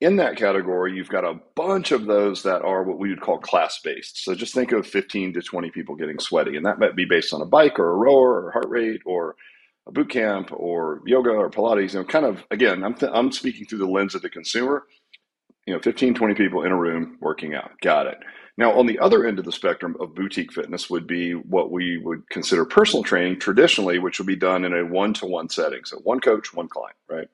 in 0.00 0.16
that 0.16 0.36
category, 0.36 0.94
you've 0.94 1.08
got 1.08 1.24
a 1.24 1.40
bunch 1.54 1.90
of 1.90 2.06
those 2.06 2.42
that 2.42 2.62
are 2.62 2.82
what 2.82 2.98
we 2.98 3.08
would 3.08 3.20
call 3.20 3.38
class 3.38 3.80
based. 3.82 4.22
So 4.22 4.34
just 4.34 4.54
think 4.54 4.72
of 4.72 4.86
15 4.86 5.32
to 5.34 5.42
20 5.42 5.70
people 5.70 5.94
getting 5.96 6.18
sweaty, 6.18 6.56
and 6.56 6.66
that 6.66 6.78
might 6.78 6.96
be 6.96 7.06
based 7.06 7.32
on 7.32 7.40
a 7.40 7.46
bike 7.46 7.78
or 7.78 7.90
a 7.90 7.96
rower 7.96 8.44
or 8.44 8.50
heart 8.52 8.68
rate 8.68 9.00
or 9.06 9.36
a 9.86 9.92
boot 9.92 10.10
camp 10.10 10.50
or 10.52 11.00
yoga 11.06 11.30
or 11.30 11.50
Pilates. 11.50 11.94
You 11.94 12.00
know, 12.00 12.04
kind 12.04 12.26
of 12.26 12.44
again, 12.50 12.84
I'm 12.84 12.94
th- 12.94 13.12
I'm 13.14 13.32
speaking 13.32 13.66
through 13.66 13.78
the 13.78 13.86
lens 13.86 14.14
of 14.14 14.22
the 14.22 14.28
consumer. 14.28 14.84
You 15.66 15.74
know, 15.74 15.80
15, 15.80 16.14
20 16.14 16.34
people 16.34 16.62
in 16.62 16.70
a 16.70 16.76
room 16.76 17.18
working 17.20 17.54
out. 17.54 17.72
Got 17.82 18.06
it. 18.06 18.18
Now, 18.58 18.78
on 18.78 18.86
the 18.86 18.98
other 19.00 19.26
end 19.26 19.38
of 19.38 19.44
the 19.44 19.52
spectrum 19.52 19.96
of 20.00 20.14
boutique 20.14 20.52
fitness 20.52 20.88
would 20.88 21.06
be 21.06 21.32
what 21.32 21.70
we 21.70 21.98
would 21.98 22.28
consider 22.30 22.64
personal 22.64 23.02
training 23.02 23.40
traditionally, 23.40 23.98
which 23.98 24.18
would 24.18 24.28
be 24.28 24.36
done 24.36 24.64
in 24.64 24.72
a 24.72 24.84
one 24.84 25.12
to 25.14 25.26
one 25.26 25.48
setting. 25.48 25.84
So 25.84 25.98
one 25.98 26.20
coach, 26.20 26.54
one 26.54 26.68
client, 26.68 26.96
right? 27.08 27.28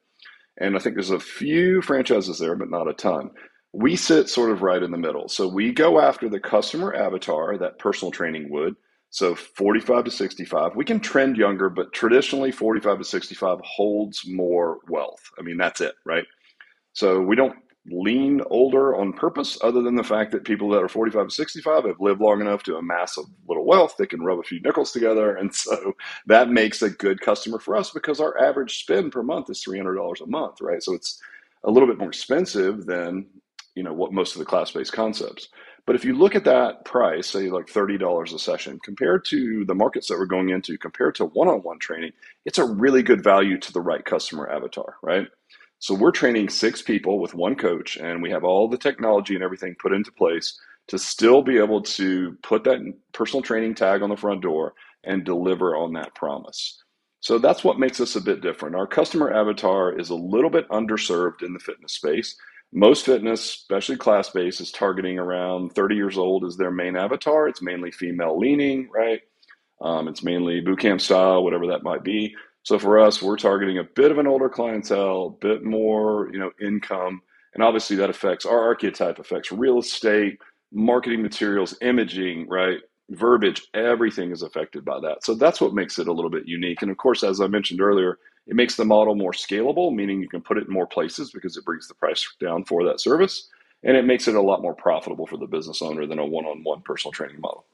And 0.59 0.77
I 0.77 0.79
think 0.79 0.97
there's 0.97 1.11
a 1.11 1.21
few 1.21 1.83
franchises 1.83 2.39
there, 2.39 2.57
but 2.57 2.71
not 2.71 2.89
a 2.89 2.95
ton. 2.95 3.31
We 3.73 3.97
sit 3.97 4.29
sort 4.29 4.51
of 4.51 4.63
right 4.63 4.83
in 4.83 4.91
the 4.91 4.99
middle. 4.99 5.29
So 5.29 5.49
we 5.49 5.73
go 5.73 6.01
after 6.01 6.29
the 6.29 6.41
customer 6.41 6.95
avatar 6.95 7.57
that 7.59 7.79
personal 7.79 8.13
training 8.13 8.51
would. 8.51 8.77
So 9.11 9.35
45 9.35 10.05
to 10.05 10.11
65. 10.11 10.77
We 10.77 10.85
can 10.85 11.01
trend 11.01 11.37
younger, 11.37 11.69
but 11.69 11.93
traditionally 11.93 12.51
45 12.51 12.99
to 12.99 13.05
65 13.05 13.59
holds 13.63 14.23
more 14.27 14.79
wealth. 14.89 15.23
I 15.39 15.43
mean, 15.43 15.59
that's 15.59 15.81
it, 15.81 15.95
right? 16.05 16.25
So 16.95 17.21
we 17.21 17.37
don't 17.37 17.57
lean 17.91 18.41
older 18.47 18.95
on 18.95 19.13
purpose, 19.13 19.59
other 19.63 19.83
than 19.83 19.97
the 19.97 20.05
fact 20.05 20.31
that 20.33 20.45
people 20.45 20.69
that 20.71 20.83
are 20.83 20.89
45 20.89 21.29
to 21.29 21.35
65 21.35 21.85
have 21.85 22.01
lived 22.01 22.21
long 22.21 22.41
enough 22.41 22.63
to 22.65 22.77
amass 22.77 23.17
a 23.19 23.23
little 23.49 23.67
wealth. 23.67 23.97
They 23.99 24.07
can 24.07 24.23
rub 24.23 24.39
a 24.39 24.45
few 24.45 24.61
nickels 24.61 24.93
together. 24.93 25.37
And 25.43 25.53
so 25.53 25.95
that 26.27 26.51
makes 26.51 26.83
a 26.83 26.91
good 26.91 27.21
customer 27.21 27.59
for 27.59 27.75
us 27.77 27.91
because 27.91 28.21
our 28.21 28.41
average 28.41 28.79
spend 28.79 29.11
per 29.11 29.23
month 29.25 29.51
is 29.51 29.65
$300 29.67 30.21
a 30.21 30.27
month, 30.27 30.61
right? 30.61 30.83
So 30.83 30.95
it's 30.95 31.21
a 31.65 31.71
little 31.71 31.89
bit 31.89 31.99
more 31.99 32.09
expensive 32.09 32.87
than, 32.87 33.27
you 33.75 33.83
know, 33.83 33.93
what 33.93 34.13
most 34.13 34.35
of 34.35 34.39
the 34.39 34.45
class-based 34.45 34.93
concepts. 34.93 35.49
But 35.85 35.97
if 35.97 36.05
you 36.05 36.15
look 36.15 36.37
at 36.37 36.45
that 36.45 36.85
price, 36.85 37.29
say 37.29 37.51
like 37.51 37.67
$30 37.67 38.35
a 38.35 38.39
session, 38.39 38.79
compared 38.85 39.25
to 39.27 39.65
the 39.65 39.75
markets 39.75 40.09
that 40.09 40.19
we're 40.19 40.27
going 40.27 40.51
into, 40.51 40.79
compared 40.79 41.17
to 41.17 41.25
one 41.25 41.49
on 41.49 41.61
one 41.63 41.81
training, 41.81 42.13
it's 42.45 42.59
a 42.59 42.65
really 42.65 43.03
good 43.03 43.25
value 43.25 43.59
to 43.59 43.73
the 43.73 43.81
right 43.81 44.05
customer 44.05 44.49
avatar, 44.49 44.97
right? 45.03 45.27
So 45.83 45.95
we're 45.95 46.13
training 46.13 46.49
six 46.49 46.81
people 46.81 47.19
with 47.19 47.35
one 47.35 47.57
coach, 47.57 47.97
and 47.97 48.23
we 48.23 48.31
have 48.31 48.45
all 48.45 48.69
the 48.69 48.79
technology 48.79 49.35
and 49.35 49.43
everything 49.43 49.75
put 49.81 49.93
into 49.93 50.13
place 50.13 50.57
to 50.87 50.97
still 50.97 51.43
be 51.43 51.59
able 51.59 51.83
to 51.83 52.39
put 52.45 52.63
that 52.63 52.79
personal 53.13 53.43
training 53.43 53.75
tag 53.75 54.01
on 54.01 54.09
the 54.09 54.17
front 54.17 54.43
door 54.43 54.75
and 55.03 55.25
deliver 55.25 55.75
on 55.75 55.95
that 55.95 56.15
promise. 56.15 56.81
So 57.19 57.37
that's 57.37 57.65
what 57.65 57.81
makes 57.81 58.01
us 58.01 58.15
a 58.15 58.21
bit 58.21 58.43
different. 58.43 58.77
Our 58.77 58.87
customer 58.87 59.33
avatar 59.35 59.99
is 59.99 60.11
a 60.11 60.15
little 60.15 60.51
bit 60.51 60.69
underserved 60.69 61.43
in 61.43 61.53
the 61.53 61.59
fitness 61.59 61.95
space. 61.95 62.37
Most 62.73 63.05
fitness, 63.05 63.41
especially 63.43 63.97
class 63.97 64.31
based, 64.31 64.61
is 64.61 64.71
targeting 64.71 65.19
around 65.19 65.71
30 65.75 65.97
years 65.97 66.17
old 66.17 66.45
as 66.45 66.57
their 66.57 66.71
main 66.71 66.95
avatar. 66.95 67.49
It's 67.49 67.61
mainly 67.61 67.91
female 67.91 68.39
leaning, 68.39 68.89
right? 68.95 69.21
Um, 69.81 70.07
it's 70.07 70.23
mainly 70.23 70.61
boot 70.61 70.79
camp 70.79 71.01
style, 71.01 71.43
whatever 71.43 71.67
that 71.67 71.83
might 71.83 72.05
be. 72.05 72.37
So 72.65 72.79
for 72.79 72.99
us, 73.01 73.21
we're 73.21 73.37
targeting 73.37 73.79
a 73.79 73.85
bit 73.85 74.11
of 74.11 74.19
an 74.19 74.27
older 74.27 74.49
clientele, 74.49 75.37
a 75.37 75.47
bit 75.47 75.65
more, 75.65 76.31
you 76.33 76.39
know, 76.39 76.53
income, 76.61 77.23
and 77.55 77.63
obviously 77.63 77.97
that 77.97 78.11
affects 78.11 78.47
our 78.47 78.61
archetype 78.61 79.19
affects 79.19 79.53
real 79.53 79.79
estate, 79.79 80.39
marketing 80.73 81.23
materials, 81.23 81.77
imaging, 81.83 82.49
right? 82.49 82.79
Verbiage, 83.11 83.63
everything 83.75 84.31
is 84.31 84.43
affected 84.43 84.85
by 84.85 85.01
that. 85.01 85.25
So 85.25 85.35
that's 85.35 85.61
what 85.61 85.75
makes 85.75 85.99
it 85.99 86.09
a 86.09 86.13
little 86.13 86.31
bit 86.31 86.47
unique. 86.47 86.83
And 86.83 86.91
of 86.91 86.97
course, 86.97 87.23
as 87.23 87.41
I 87.41 87.47
mentioned 87.49 87.81
earlier, 87.81 88.19
it 88.47 88.57
makes 88.57 88.77
the 88.77 88.85
model 88.85 89.15
more 89.15 89.33
scalable, 89.33 89.95
meaning 89.95 90.21
you 90.21 90.29
can 90.29 90.41
put 90.41 90.57
it 90.57 90.67
in 90.67 90.73
more 90.73 90.87
places 90.87 91.31
because 91.31 91.57
it 91.57 91.65
brings 91.65 91.89
the 91.89 91.95
price 91.95 92.27
down 92.41 92.65
for 92.65 92.85
that 92.85 93.01
service. 93.01 93.49
And 93.85 93.97
it 93.97 94.07
makes 94.07 94.29
it 94.29 94.37
a 94.37 94.41
lot 94.41 94.63
more 94.63 94.75
profitable 94.75 95.27
for 95.27 95.37
the 95.37 95.47
business 95.47 95.83
owner 95.83 96.07
than 96.07 96.21
a 96.21 96.25
one 96.25 96.47
on 96.47 96.63
one 96.65 96.83
personal 96.83 97.13
training 97.13 97.41
model. 97.41 97.67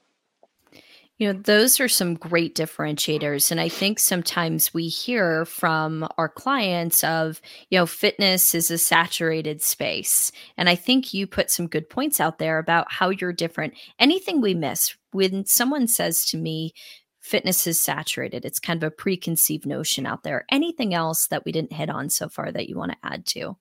You 1.19 1.33
know, 1.33 1.39
those 1.39 1.81
are 1.81 1.89
some 1.89 2.15
great 2.15 2.55
differentiators. 2.55 3.51
And 3.51 3.59
I 3.59 3.67
think 3.67 3.99
sometimes 3.99 4.73
we 4.73 4.87
hear 4.87 5.43
from 5.43 6.07
our 6.17 6.29
clients 6.29 7.03
of, 7.03 7.41
you 7.69 7.77
know, 7.77 7.85
fitness 7.85 8.55
is 8.55 8.71
a 8.71 8.77
saturated 8.77 9.61
space. 9.61 10.31
And 10.57 10.69
I 10.69 10.75
think 10.75 11.13
you 11.13 11.27
put 11.27 11.51
some 11.51 11.67
good 11.67 11.89
points 11.89 12.21
out 12.21 12.39
there 12.39 12.57
about 12.57 12.89
how 12.89 13.09
you're 13.09 13.33
different. 13.33 13.73
Anything 13.99 14.39
we 14.39 14.53
miss 14.53 14.95
when 15.11 15.45
someone 15.45 15.87
says 15.89 16.23
to 16.29 16.37
me, 16.37 16.71
fitness 17.19 17.67
is 17.67 17.83
saturated, 17.83 18.45
it's 18.45 18.59
kind 18.59 18.81
of 18.81 18.87
a 18.87 18.95
preconceived 18.95 19.65
notion 19.65 20.05
out 20.05 20.23
there. 20.23 20.45
Anything 20.49 20.93
else 20.93 21.27
that 21.29 21.43
we 21.43 21.51
didn't 21.51 21.73
hit 21.73 21.89
on 21.89 22.09
so 22.09 22.29
far 22.29 22.49
that 22.49 22.69
you 22.69 22.77
want 22.77 22.93
to 22.93 22.97
add 23.03 23.25
to? 23.27 23.57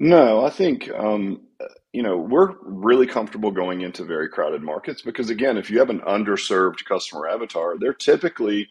No, 0.00 0.44
I 0.44 0.50
think 0.50 0.90
um, 0.90 1.40
you 1.94 2.02
know 2.02 2.18
we're 2.18 2.54
really 2.62 3.06
comfortable 3.06 3.52
going 3.52 3.82
into 3.82 4.04
very 4.04 4.28
crowded 4.28 4.62
markets 4.62 5.02
because 5.02 5.30
again, 5.30 5.58
if 5.58 5.70
you 5.70 5.80
have 5.80 5.90
an 5.90 6.00
underserved 6.02 6.84
customer 6.86 7.28
avatar, 7.28 7.78
they're 7.78 7.94
typically 7.94 8.68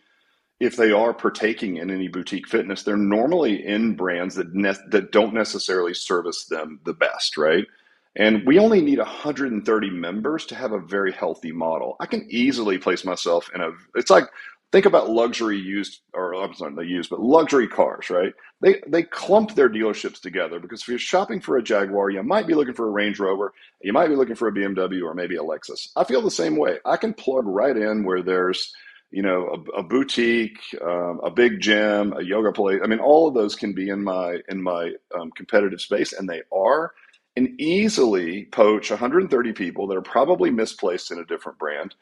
if 0.60 0.78
they 0.78 0.92
are 0.92 1.14
partaking 1.14 1.78
in 1.78 1.92
any 1.92 2.10
boutique 2.10 2.48
fitness, 2.50 2.84
they're 2.84 2.98
normally 2.98 3.66
in 3.68 3.96
brands 3.96 4.36
that 4.36 4.56
ne- 4.56 4.74
that 4.92 5.12
don't 5.14 5.36
necessarily 5.36 5.94
service 5.94 6.46
them 6.48 6.82
the 6.86 6.94
best, 6.96 7.38
right? 7.38 7.66
And 8.18 8.46
we 8.48 8.60
only 8.60 8.82
need 8.82 9.00
130 9.00 9.92
members 9.92 10.48
to 10.48 10.56
have 10.56 10.74
a 10.74 10.80
very 10.80 11.14
healthy 11.14 11.54
model. 11.54 11.98
I 12.02 12.08
can 12.08 12.28
easily 12.32 12.80
place 12.80 13.06
myself 13.06 13.52
in 13.56 13.62
a. 13.62 13.72
It's 13.96 14.12
like 14.12 14.26
think 14.74 14.88
about 14.88 15.10
luxury 15.10 15.58
used 15.58 16.02
or 16.16 16.34
I'm 16.34 16.54
sorry, 16.56 16.74
they 16.76 16.84
use, 16.84 17.08
but 17.08 17.22
luxury 17.22 17.68
cars, 17.68 18.10
right? 18.10 18.34
They 18.60 18.82
they 18.88 19.04
clump 19.04 19.54
their 19.54 19.70
dealerships 19.70 20.20
together 20.20 20.60
because 20.60 20.82
if 20.82 20.88
you're 20.88 20.98
shopping 20.98 21.40
for 21.40 21.58
a 21.58 21.64
Jaguar, 21.64 22.10
you 22.10 22.24
might 22.24 22.48
be 22.48 22.56
looking 22.56 22.74
for 22.74 22.88
a 22.88 22.92
Range 22.92 23.18
Rover, 23.20 23.54
you 23.84 23.94
might 23.94 24.08
be 24.10 24.16
looking 24.16 24.36
for 24.36 24.48
a 24.48 24.52
BMW 24.52 25.04
or 25.06 25.14
maybe 25.14 25.38
a 25.38 25.44
Lexus. 25.44 25.90
I 25.96 26.04
feel 26.04 26.24
the 26.24 26.32
same 26.32 26.58
way. 26.58 26.80
I 26.86 26.98
can 26.98 27.14
plug 27.14 27.46
right 27.46 27.78
in 27.78 28.04
where 28.04 28.24
there's 28.24 28.74
you 29.12 29.22
know 29.22 29.64
a, 29.76 29.82
a 29.82 29.84
boutique, 29.84 30.60
um, 30.84 31.22
a 31.24 31.30
big 31.30 31.62
gym, 31.62 32.14
a 32.18 32.24
yoga 32.24 32.52
place. 32.52 32.82
I 32.84 32.88
mean, 32.88 33.00
all 33.00 33.28
of 33.28 33.36
those 33.36 33.56
can 33.56 33.74
be 33.74 33.90
in 33.90 34.04
my 34.04 34.40
in 34.50 34.62
my 34.62 34.94
um, 35.18 35.30
competitive 35.32 35.82
space, 35.82 36.14
and 36.14 36.28
they 36.28 36.42
are. 36.52 36.94
And 37.36 37.60
easily 37.60 38.46
poach 38.52 38.92
130 38.92 39.54
people 39.54 39.88
that 39.88 39.98
are 39.98 40.04
probably 40.04 40.52
misplaced 40.52 41.12
in 41.12 41.18
a 41.20 41.26
different 41.26 41.58
brand 41.58 41.96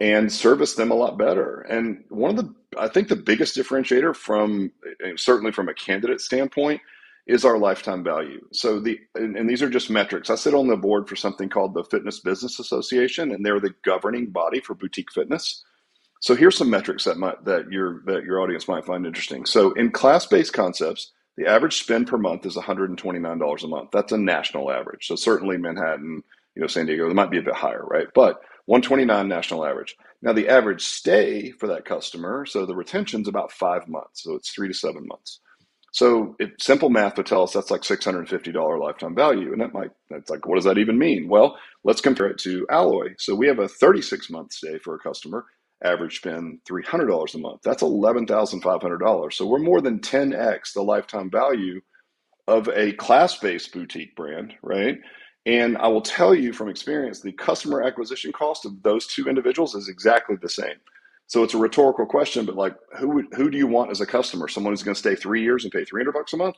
and 0.00 0.30
service 0.30 0.74
them 0.74 0.90
a 0.90 0.94
lot 0.94 1.18
better. 1.18 1.60
And 1.62 2.04
one 2.08 2.30
of 2.30 2.36
the, 2.36 2.54
I 2.78 2.88
think 2.88 3.08
the 3.08 3.16
biggest 3.16 3.56
differentiator 3.56 4.14
from, 4.14 4.70
certainly 5.16 5.52
from 5.52 5.68
a 5.68 5.74
candidate 5.74 6.20
standpoint, 6.20 6.80
is 7.26 7.44
our 7.44 7.58
lifetime 7.58 8.04
value. 8.04 8.40
So 8.52 8.78
the, 8.78 9.00
and, 9.16 9.36
and, 9.36 9.50
these 9.50 9.62
are 9.62 9.70
just 9.70 9.90
metrics. 9.90 10.30
I 10.30 10.36
sit 10.36 10.54
on 10.54 10.68
the 10.68 10.76
board 10.76 11.08
for 11.08 11.16
something 11.16 11.48
called 11.48 11.74
the 11.74 11.82
Fitness 11.84 12.20
Business 12.20 12.60
Association, 12.60 13.32
and 13.32 13.44
they're 13.44 13.58
the 13.58 13.74
governing 13.84 14.30
body 14.30 14.60
for 14.60 14.74
boutique 14.74 15.10
fitness. 15.10 15.64
So 16.20 16.36
here's 16.36 16.56
some 16.56 16.70
metrics 16.70 17.04
that 17.04 17.18
might, 17.18 17.44
that 17.44 17.70
your 17.70 18.02
that 18.06 18.24
your 18.24 18.40
audience 18.40 18.68
might 18.68 18.86
find 18.86 19.06
interesting. 19.06 19.44
So 19.44 19.72
in 19.72 19.90
class-based 19.90 20.52
concepts, 20.52 21.12
the 21.36 21.46
average 21.46 21.78
spend 21.78 22.06
per 22.06 22.16
month 22.16 22.46
is 22.46 22.56
$129 22.56 23.64
a 23.64 23.66
month. 23.66 23.90
That's 23.92 24.12
a 24.12 24.18
national 24.18 24.70
average. 24.70 25.06
So 25.06 25.16
certainly 25.16 25.58
Manhattan, 25.58 26.22
you 26.54 26.62
know, 26.62 26.68
San 26.68 26.86
Diego, 26.86 27.10
it 27.10 27.14
might 27.14 27.30
be 27.30 27.38
a 27.38 27.42
bit 27.42 27.54
higher, 27.54 27.84
right? 27.84 28.06
But 28.14 28.40
129 28.66 29.28
national 29.28 29.64
average. 29.64 29.96
Now, 30.22 30.32
the 30.32 30.48
average 30.48 30.82
stay 30.82 31.50
for 31.52 31.66
that 31.68 31.84
customer, 31.84 32.46
so 32.46 32.66
the 32.66 32.76
retention 32.76 33.22
is 33.22 33.28
about 33.28 33.52
five 33.52 33.88
months. 33.88 34.22
So 34.22 34.34
it's 34.34 34.50
three 34.50 34.68
to 34.68 34.74
seven 34.74 35.06
months. 35.06 35.40
So 35.92 36.36
if 36.38 36.50
simple 36.60 36.90
math 36.90 37.16
would 37.16 37.24
tell 37.24 37.42
us 37.42 37.54
that's 37.54 37.70
like 37.70 37.80
$650 37.80 38.80
lifetime 38.80 39.14
value. 39.14 39.52
And 39.52 39.62
that 39.62 39.72
might, 39.72 39.92
that's 40.10 40.28
like, 40.28 40.46
what 40.46 40.56
does 40.56 40.64
that 40.64 40.76
even 40.76 40.98
mean? 40.98 41.26
Well, 41.26 41.56
let's 41.84 42.02
compare 42.02 42.26
it 42.26 42.38
to 42.40 42.66
Alloy. 42.70 43.14
So 43.18 43.34
we 43.34 43.46
have 43.46 43.60
a 43.60 43.68
36 43.68 44.28
month 44.28 44.52
stay 44.52 44.78
for 44.78 44.94
a 44.94 44.98
customer, 44.98 45.46
average 45.82 46.18
spend 46.18 46.60
$300 46.68 47.34
a 47.34 47.38
month. 47.38 47.62
That's 47.64 47.82
$11,500. 47.82 49.32
So 49.32 49.46
we're 49.46 49.58
more 49.58 49.80
than 49.80 50.00
10x 50.00 50.74
the 50.74 50.82
lifetime 50.82 51.30
value 51.30 51.80
of 52.46 52.68
a 52.68 52.92
class 52.92 53.38
based 53.38 53.72
boutique 53.72 54.14
brand, 54.16 54.54
right? 54.62 54.98
And 55.46 55.78
I 55.78 55.88
will 55.88 56.02
tell 56.02 56.34
you 56.34 56.54
from 56.54 56.70
experience, 56.70 57.20
the 57.20 57.32
customer 57.32 57.82
acquisition 57.82 58.32
cost 58.32 58.66
of 58.66 58.82
those 58.84 59.08
two 59.08 59.28
individuals 59.28 59.76
is 59.76 59.88
exactly 59.88 60.36
the 60.42 60.50
same. 60.50 60.76
So 61.28 61.44
it's 61.44 61.54
a 61.54 61.58
rhetorical 61.58 62.06
question, 62.06 62.46
but 62.46 62.56
like, 62.56 62.76
who 62.98 63.24
who 63.36 63.50
do 63.50 63.58
you 63.58 63.68
want 63.68 63.92
as 63.92 64.02
a 64.02 64.06
customer? 64.06 64.48
Someone 64.48 64.72
who's 64.72 64.84
going 64.84 64.96
to 64.96 65.00
stay 65.00 65.16
three 65.16 65.42
years 65.42 65.64
and 65.64 65.72
pay 65.72 65.84
300 65.84 66.12
bucks 66.12 66.34
a 66.34 66.38
month, 66.38 66.56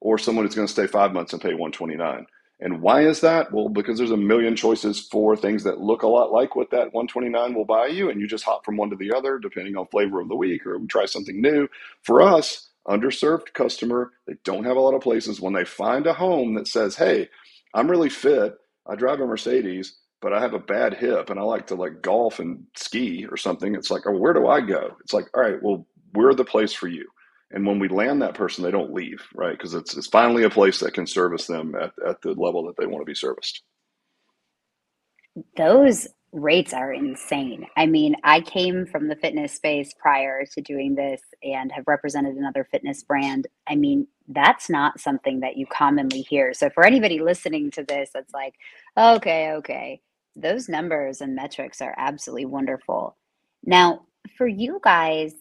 or 0.00 0.18
someone 0.18 0.46
who's 0.46 0.56
going 0.56 0.68
to 0.68 0.72
stay 0.74 0.88
five 0.88 1.14
months 1.14 1.34
and 1.34 1.42
pay 1.42 1.50
129? 1.54 2.26
And 2.60 2.82
why 2.82 3.02
is 3.06 3.22
that? 3.22 3.52
Well, 3.52 3.70
because 3.70 3.98
there's 3.98 4.12
a 4.12 4.18
million 4.18 4.56
choices 4.56 5.00
for 5.08 5.36
things 5.36 5.64
that 5.64 5.80
look 5.80 6.02
a 6.04 6.08
lot 6.08 6.32
like 6.32 6.56
what 6.56 6.72
that 6.72 6.94
129 6.94 7.54
will 7.54 7.66
buy 7.66 7.88
you, 7.88 8.10
and 8.10 8.20
you 8.20 8.28
just 8.28 8.44
hop 8.44 8.66
from 8.66 8.78
one 8.78 8.90
to 8.90 8.96
the 8.96 9.14
other 9.14 9.38
depending 9.38 9.76
on 9.76 9.86
flavor 9.88 10.20
of 10.20 10.28
the 10.28 10.36
week, 10.36 10.66
or 10.66 10.78
try 10.88 11.06
something 11.06 11.40
new. 11.42 11.68
For 12.02 12.22
us, 12.22 12.70
underserved 12.88 13.54
customer, 13.54 14.12
they 14.26 14.36
don't 14.44 14.64
have 14.66 14.78
a 14.78 14.82
lot 14.82 14.94
of 14.94 15.02
places. 15.02 15.40
When 15.40 15.54
they 15.54 15.66
find 15.66 16.06
a 16.06 16.14
home 16.14 16.54
that 16.54 16.68
says, 16.68 16.96
"Hey," 16.96 17.28
I'm 17.74 17.90
really 17.90 18.10
fit. 18.10 18.54
I 18.88 18.94
drive 18.96 19.20
a 19.20 19.26
Mercedes, 19.26 19.98
but 20.20 20.32
I 20.32 20.40
have 20.40 20.54
a 20.54 20.58
bad 20.58 20.94
hip 20.94 21.30
and 21.30 21.38
I 21.38 21.42
like 21.42 21.66
to 21.68 21.74
like 21.74 22.02
golf 22.02 22.38
and 22.38 22.64
ski 22.76 23.26
or 23.30 23.36
something. 23.36 23.74
It's 23.74 23.90
like, 23.90 24.02
oh, 24.06 24.16
where 24.16 24.32
do 24.32 24.48
I 24.48 24.60
go? 24.60 24.96
It's 25.02 25.12
like, 25.12 25.26
all 25.34 25.42
right, 25.42 25.62
well, 25.62 25.86
we're 26.14 26.34
the 26.34 26.44
place 26.44 26.72
for 26.72 26.88
you. 26.88 27.06
And 27.52 27.66
when 27.66 27.78
we 27.78 27.88
land 27.88 28.22
that 28.22 28.34
person, 28.34 28.64
they 28.64 28.70
don't 28.70 28.92
leave, 28.94 29.22
right? 29.34 29.56
Because 29.56 29.74
it's, 29.74 29.96
it's 29.96 30.06
finally 30.06 30.44
a 30.44 30.50
place 30.50 30.78
that 30.80 30.94
can 30.94 31.06
service 31.06 31.46
them 31.46 31.74
at, 31.74 31.92
at 32.06 32.20
the 32.22 32.30
level 32.30 32.64
that 32.66 32.76
they 32.78 32.86
want 32.86 33.02
to 33.02 33.06
be 33.10 33.14
serviced. 33.14 33.62
Those 35.56 36.08
rates 36.32 36.72
are 36.72 36.92
insane. 36.92 37.66
I 37.76 37.86
mean, 37.86 38.14
I 38.22 38.40
came 38.40 38.86
from 38.86 39.08
the 39.08 39.16
fitness 39.16 39.52
space 39.52 39.92
prior 39.98 40.44
to 40.46 40.60
doing 40.60 40.94
this 40.94 41.20
and 41.42 41.72
have 41.72 41.84
represented 41.86 42.36
another 42.36 42.68
fitness 42.70 43.02
brand. 43.02 43.46
I 43.68 43.74
mean, 43.74 44.06
that's 44.28 44.70
not 44.70 45.00
something 45.00 45.40
that 45.40 45.56
you 45.56 45.66
commonly 45.66 46.22
hear. 46.22 46.54
So 46.54 46.70
for 46.70 46.84
anybody 46.84 47.20
listening 47.20 47.70
to 47.72 47.82
this, 47.82 48.10
that's 48.14 48.32
like, 48.32 48.54
okay, 48.96 49.52
okay. 49.52 50.00
Those 50.36 50.68
numbers 50.68 51.20
and 51.20 51.34
metrics 51.34 51.80
are 51.80 51.94
absolutely 51.96 52.46
wonderful. 52.46 53.16
Now, 53.64 54.02
for 54.38 54.46
you 54.46 54.80
guys, 54.82 55.34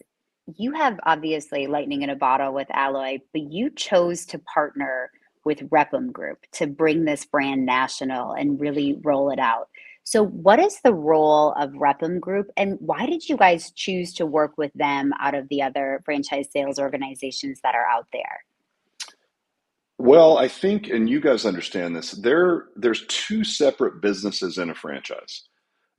you 0.58 0.74
have 0.74 1.00
obviously 1.04 1.68
lightning 1.68 2.02
in 2.02 2.10
a 2.10 2.16
bottle 2.16 2.54
with 2.54 2.68
Alloy, 2.72 3.20
but 3.32 3.44
you 3.44 3.70
chose 3.70 4.26
to 4.28 4.40
partner 4.40 5.12
with 5.46 5.70
Repum 5.70 6.12
Group 6.12 6.40
to 6.54 6.68
bring 6.68 7.06
this 7.06 7.26
brand 7.26 7.66
national 7.66 8.34
and 8.34 8.60
really 8.60 8.98
roll 9.04 9.30
it 9.30 9.40
out. 9.40 9.70
So, 10.10 10.26
what 10.26 10.58
is 10.58 10.80
the 10.84 10.92
role 10.92 11.54
of 11.56 11.70
Repum 11.74 12.20
Group, 12.20 12.50
and 12.58 12.80
why 12.80 13.06
did 13.06 13.30
you 13.30 13.38
guys 13.38 13.70
choose 13.70 14.12
to 14.16 14.26
work 14.26 14.58
with 14.58 14.74
them 14.74 15.14
out 15.20 15.36
of 15.36 15.48
the 15.50 15.62
other 15.62 16.02
franchise 16.04 16.48
sales 16.52 16.80
organizations 16.80 17.60
that 17.62 17.76
are 17.76 17.86
out 17.86 18.08
there? 18.12 18.44
Well, 20.00 20.40
I 20.40 20.48
think, 20.48 20.88
and 20.88 21.08
you 21.08 21.22
guys 21.22 21.46
understand 21.46 21.96
this, 21.96 22.14
there 22.14 22.70
there's 22.76 23.06
two 23.06 23.44
separate 23.44 24.02
businesses 24.02 24.58
in 24.58 24.72
a 24.72 24.74
franchise. 24.74 25.44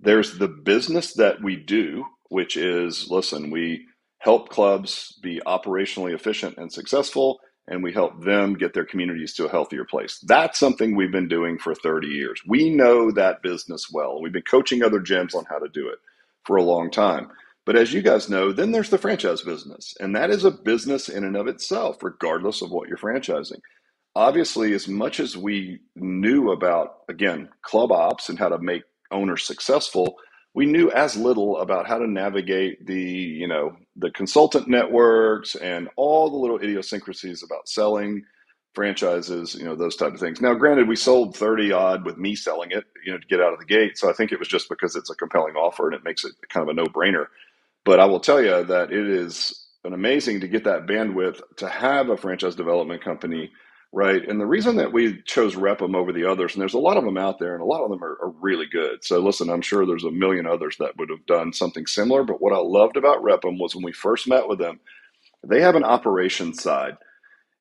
There's 0.01 0.37
the 0.39 0.49
business 0.49 1.15
that 1.15 1.41
we 1.41 1.55
do, 1.55 2.05
which 2.31 2.57
is 2.57 3.13
listen, 3.13 3.49
we 3.53 3.87
help 4.19 4.49
clubs 4.49 5.21
be 5.23 5.41
operationally 5.47 6.15
efficient 6.15 6.57
and 6.59 6.73
successful, 6.73 7.39
and 7.71 7.83
we 7.83 7.93
help 7.93 8.23
them 8.25 8.55
get 8.55 8.75
their 8.75 8.85
communities 8.85 9.33
to 9.35 9.47
a 9.47 9.51
healthier 9.51 9.85
place. 9.85 10.19
That's 10.27 10.59
something 10.59 10.95
we've 10.97 11.13
been 11.13 11.29
doing 11.29 11.59
for 11.59 11.75
30 11.75 12.09
years. 12.09 12.43
We 12.47 12.69
know 12.69 13.13
that 13.13 13.43
business 13.43 13.89
well. 13.93 14.21
We've 14.21 14.33
been 14.33 14.43
coaching 14.43 14.83
other 14.83 15.01
gyms 15.01 15.35
on 15.35 15.45
how 15.49 15.59
to 15.61 15.69
do 15.69 15.89
it 15.89 15.99
for 16.45 16.57
a 16.57 16.65
long 16.65 16.91
time. 16.91 17.31
But 17.65 17.77
as 17.77 17.93
you 17.93 18.03
guys 18.03 18.29
know, 18.29 18.53
then 18.53 18.73
there's 18.73 18.91
the 18.91 18.99
franchise 18.99 19.43
business, 19.43 19.95
and 20.01 20.17
that 20.17 20.31
is 20.31 20.45
a 20.45 20.51
business 20.51 21.09
in 21.09 21.25
and 21.25 21.37
of 21.37 21.47
itself, 21.47 22.03
regardless 22.03 22.63
of 22.63 22.71
what 22.71 22.89
you're 22.89 22.99
franchising. 22.99 23.61
Obviously, 24.17 24.73
as 24.73 24.89
much 24.89 25.21
as 25.21 25.37
we 25.37 25.79
knew 25.95 26.51
about, 26.51 26.97
again, 27.09 27.49
club 27.63 27.93
ops 27.93 28.29
and 28.29 28.39
how 28.39 28.49
to 28.49 28.59
make 28.59 28.83
owners 29.13 29.45
successful, 29.45 30.17
we 30.55 30.67
knew 30.67 30.91
as 30.91 31.17
little 31.17 31.59
about 31.59 31.87
how 31.87 31.99
to 31.99 32.07
navigate 32.09 32.87
the 32.87 33.01
you 33.01 33.47
know 33.47 33.77
the 33.97 34.11
consultant 34.11 34.69
networks 34.69 35.55
and 35.57 35.89
all 35.97 36.31
the 36.31 36.37
little 36.37 36.59
idiosyncrasies 36.59 37.43
about 37.43 37.69
selling 37.69 38.23
franchises 38.75 39.55
you 39.55 39.65
know 39.65 39.75
those 39.77 39.97
type 39.97 40.15
of 40.15 40.21
things. 40.21 40.41
Now 40.41 40.55
granted 40.55 40.89
we 40.89 40.97
sold 40.97 41.37
30 41.37 41.73
odd 41.73 42.05
with 42.05 42.19
me 42.19 42.35
selling 42.35 42.71
it 42.73 42.85
you 43.05 43.13
know 43.13 43.19
to 43.19 43.27
get 43.27 43.41
out 43.41 43.53
of 43.53 43.59
the 43.61 43.67
gate. 43.67 43.99
So 43.99 44.11
i 44.11 44.13
think 44.13 44.33
it 44.33 44.39
was 44.39 44.49
just 44.49 44.69
because 44.69 44.97
it's 44.97 45.11
a 45.11 45.15
compelling 45.15 45.55
offer 45.57 45.87
and 45.87 45.95
it 45.97 46.05
makes 46.05 46.25
it 46.25 46.33
kind 46.49 46.69
of 46.69 46.71
a 46.71 46.75
no-brainer. 46.75 47.27
But 47.85 48.01
i 48.01 48.07
will 48.07 48.21
tell 48.21 48.43
you 48.43 48.65
that 48.65 48.93
it 48.93 49.09
is 49.09 49.67
an 49.85 49.95
amazing 49.95 50.41
to 50.41 50.49
get 50.49 50.65
that 50.65 50.87
bandwidth 50.87 51.41
to 51.57 51.69
have 51.69 52.11
a 52.11 52.17
franchise 52.17 52.57
development 52.57 53.03
company 53.05 53.51
right? 53.93 54.27
And 54.29 54.41
the 54.41 54.47
reason 54.47 54.77
that 54.77 54.93
we 54.93 55.21
chose 55.23 55.57
Repum 55.57 55.97
over 55.97 56.13
the 56.13 56.25
others, 56.25 56.55
and 56.55 56.61
there's 56.61 56.75
a 56.75 56.79
lot 56.79 56.97
of 56.97 57.05
them 57.05 57.19
out 57.19 57.39
there, 57.39 57.55
and 57.55 57.63
a 57.63 57.67
lot 57.67 57.83
of 57.83 57.91
them 57.91 58.03
are, 58.05 58.19
are, 58.23 58.33
really 58.41 58.67
good. 58.67 59.03
So 59.05 59.19
listen, 59.19 59.51
I'm 59.51 59.63
sure 59.63 59.85
there's 59.85 60.05
a 60.05 60.11
million 60.11 60.47
others 60.47 60.77
that 60.79 60.97
would 60.97 61.11
have 61.11 61.27
done 61.27 61.53
something 61.53 61.87
similar. 61.87 62.23
But 62.23 62.41
what 62.41 62.53
I 62.53 62.59
loved 62.59 62.97
about 62.97 63.23
Repum 63.23 63.59
was 63.59 63.75
when 63.75 63.85
we 63.85 63.93
first 63.93 64.29
met 64.29 64.49
with 64.49 64.59
them, 64.59 64.81
they 65.47 65.61
have 65.61 65.75
an 65.75 65.85
operations 65.85 66.63
side. 66.63 66.97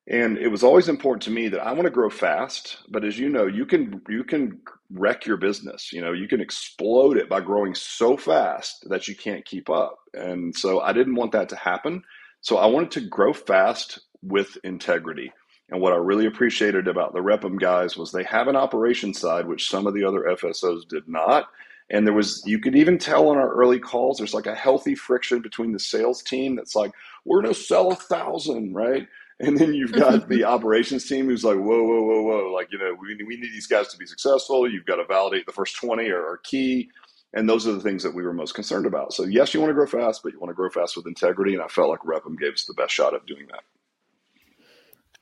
And 0.08 0.38
it 0.38 0.48
was 0.48 0.64
always 0.64 0.88
important 0.88 1.22
to 1.24 1.30
me 1.30 1.48
that 1.48 1.64
I 1.64 1.72
want 1.72 1.84
to 1.84 1.90
grow 1.90 2.10
fast, 2.10 2.78
but 2.88 3.04
as 3.04 3.18
you 3.18 3.28
know, 3.28 3.46
you 3.46 3.64
can 3.64 4.00
you 4.08 4.24
can 4.24 4.60
wreck 4.90 5.24
your 5.24 5.36
business. 5.36 5.92
You 5.92 6.00
know, 6.00 6.12
you 6.12 6.26
can 6.26 6.40
explode 6.40 7.16
it 7.16 7.28
by 7.28 7.40
growing 7.40 7.74
so 7.74 8.16
fast 8.16 8.88
that 8.88 9.06
you 9.06 9.14
can't 9.14 9.44
keep 9.44 9.70
up. 9.70 9.98
And 10.12 10.56
so 10.56 10.80
I 10.80 10.92
didn't 10.92 11.14
want 11.14 11.32
that 11.32 11.48
to 11.50 11.56
happen. 11.56 12.02
So 12.40 12.56
I 12.56 12.66
wanted 12.66 12.90
to 12.92 13.02
grow 13.02 13.32
fast 13.32 14.00
with 14.22 14.58
integrity. 14.64 15.32
And 15.70 15.80
what 15.80 15.92
I 15.92 15.96
really 15.96 16.26
appreciated 16.26 16.88
about 16.88 17.12
the 17.12 17.20
Repum 17.20 17.58
guys 17.58 17.96
was 17.96 18.10
they 18.10 18.24
have 18.24 18.48
an 18.48 18.56
operations 18.56 19.20
side, 19.20 19.46
which 19.46 19.68
some 19.68 19.86
of 19.86 19.94
the 19.94 20.04
other 20.04 20.22
FSOs 20.22 20.86
did 20.88 21.08
not. 21.08 21.48
And 21.90 22.06
there 22.06 22.14
was, 22.14 22.42
you 22.44 22.58
could 22.58 22.76
even 22.76 22.98
tell 22.98 23.28
on 23.28 23.36
our 23.36 23.52
early 23.52 23.78
calls, 23.78 24.18
there's 24.18 24.34
like 24.34 24.46
a 24.46 24.54
healthy 24.54 24.94
friction 24.94 25.40
between 25.42 25.72
the 25.72 25.78
sales 25.78 26.22
team 26.22 26.56
that's 26.56 26.74
like, 26.74 26.92
we're 27.24 27.42
going 27.42 27.54
to 27.54 27.60
sell 27.60 27.90
a 27.90 27.96
thousand, 27.96 28.74
right? 28.74 29.08
And 29.40 29.58
then 29.58 29.74
you've 29.74 29.92
got 29.92 30.12
mm-hmm. 30.12 30.32
the 30.32 30.44
operations 30.44 31.08
team 31.08 31.26
who's 31.26 31.44
like, 31.44 31.56
whoa, 31.56 31.82
whoa, 31.82 32.02
whoa, 32.02 32.22
whoa. 32.22 32.52
Like, 32.52 32.68
you 32.70 32.78
know, 32.78 32.94
we, 33.00 33.16
we 33.24 33.36
need 33.36 33.52
these 33.52 33.66
guys 33.66 33.88
to 33.88 33.96
be 33.96 34.06
successful. 34.06 34.70
You've 34.70 34.84
got 34.84 34.96
to 34.96 35.04
validate 35.04 35.46
the 35.46 35.52
first 35.52 35.76
20 35.76 36.08
are, 36.10 36.20
are 36.20 36.40
key. 36.44 36.90
And 37.32 37.48
those 37.48 37.66
are 37.66 37.72
the 37.72 37.80
things 37.80 38.02
that 38.02 38.14
we 38.14 38.22
were 38.22 38.32
most 38.32 38.54
concerned 38.54 38.86
about. 38.86 39.12
So, 39.12 39.24
yes, 39.24 39.54
you 39.54 39.60
want 39.60 39.70
to 39.70 39.74
grow 39.74 39.86
fast, 39.86 40.22
but 40.22 40.32
you 40.32 40.40
want 40.40 40.50
to 40.50 40.54
grow 40.54 40.68
fast 40.68 40.96
with 40.96 41.06
integrity. 41.06 41.54
And 41.54 41.62
I 41.62 41.68
felt 41.68 41.88
like 41.88 42.00
Repum 42.00 42.38
gave 42.38 42.54
us 42.54 42.64
the 42.66 42.74
best 42.74 42.92
shot 42.92 43.14
at 43.14 43.24
doing 43.26 43.46
that. 43.50 43.62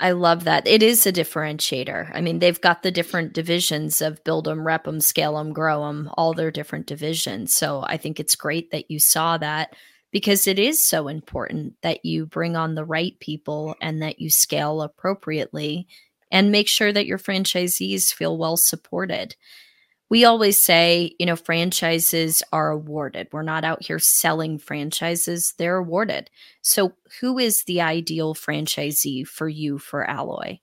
I 0.01 0.13
love 0.13 0.45
that. 0.45 0.67
It 0.67 0.83
is 0.83 1.07
a 1.07 1.13
differentiator. 1.13 2.11
I 2.15 2.21
mean, 2.21 2.39
they've 2.39 2.61
got 2.61 2.83
the 2.83 2.93
different 2.93 3.33
divisions 3.33 4.01
of 4.01 4.23
build 4.23 4.45
them, 4.45 4.65
rep 4.65 4.85
them, 4.85 5.01
scale 5.01 5.37
them, 5.37 5.53
grow 5.53 5.87
them, 5.87 6.09
all 6.17 6.35
their 6.35 6.53
different 6.53 6.87
divisions. 6.87 7.55
So 7.57 7.83
I 7.85 7.97
think 7.97 8.21
it's 8.21 8.37
great 8.37 8.71
that 8.71 8.91
you 8.91 9.01
saw 9.01 9.39
that 9.39 9.75
because 10.13 10.47
it 10.47 10.59
is 10.59 10.89
so 10.89 11.09
important 11.09 11.75
that 11.83 12.05
you 12.05 12.27
bring 12.27 12.55
on 12.55 12.75
the 12.75 12.85
right 12.85 13.19
people 13.19 13.75
and 13.81 14.01
that 14.03 14.21
you 14.21 14.31
scale 14.31 14.83
appropriately 14.83 15.89
and 16.31 16.53
make 16.53 16.69
sure 16.69 16.93
that 16.93 17.07
your 17.07 17.19
franchisees 17.19 18.13
feel 18.15 18.39
well 18.39 18.57
supported 18.57 19.35
we 20.11 20.25
always 20.25 20.62
say, 20.62 21.14
you 21.18 21.27
know, 21.27 21.37
franchises 21.37 22.42
are 22.53 22.71
awarded. 22.71 23.29
We're 23.33 23.42
not 23.42 23.64
out 23.64 23.85
here 23.85 23.99
selling 23.99 24.59
franchises, 24.59 25.55
they're 25.59 25.77
awarded. 25.77 26.31
So, 26.62 26.94
who 27.21 27.38
is 27.38 27.62
the 27.66 27.81
ideal 27.81 28.35
franchisee 28.35 29.27
for 29.27 29.49
you 29.49 29.79
for 29.79 30.09
Alloy? 30.09 30.59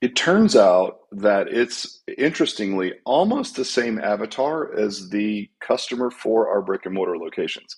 It 0.00 0.16
turns 0.16 0.54
out 0.54 1.00
that 1.12 1.48
it's 1.48 2.02
interestingly 2.18 2.92
almost 3.04 3.56
the 3.56 3.64
same 3.64 3.98
avatar 3.98 4.78
as 4.78 5.08
the 5.08 5.48
customer 5.60 6.10
for 6.10 6.48
our 6.48 6.60
brick 6.60 6.84
and 6.84 6.94
mortar 6.94 7.16
locations. 7.16 7.76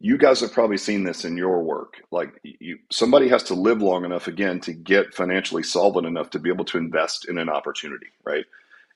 You 0.00 0.18
guys 0.18 0.40
have 0.40 0.52
probably 0.52 0.78
seen 0.78 1.04
this 1.04 1.24
in 1.24 1.36
your 1.36 1.62
work. 1.62 2.02
Like 2.10 2.40
you, 2.42 2.78
somebody 2.90 3.28
has 3.28 3.44
to 3.44 3.54
live 3.54 3.80
long 3.80 4.04
enough 4.04 4.26
again 4.26 4.58
to 4.60 4.72
get 4.72 5.14
financially 5.14 5.62
solvent 5.62 6.04
enough 6.06 6.30
to 6.30 6.40
be 6.40 6.48
able 6.48 6.64
to 6.64 6.78
invest 6.78 7.28
in 7.28 7.38
an 7.38 7.48
opportunity, 7.48 8.08
right? 8.24 8.44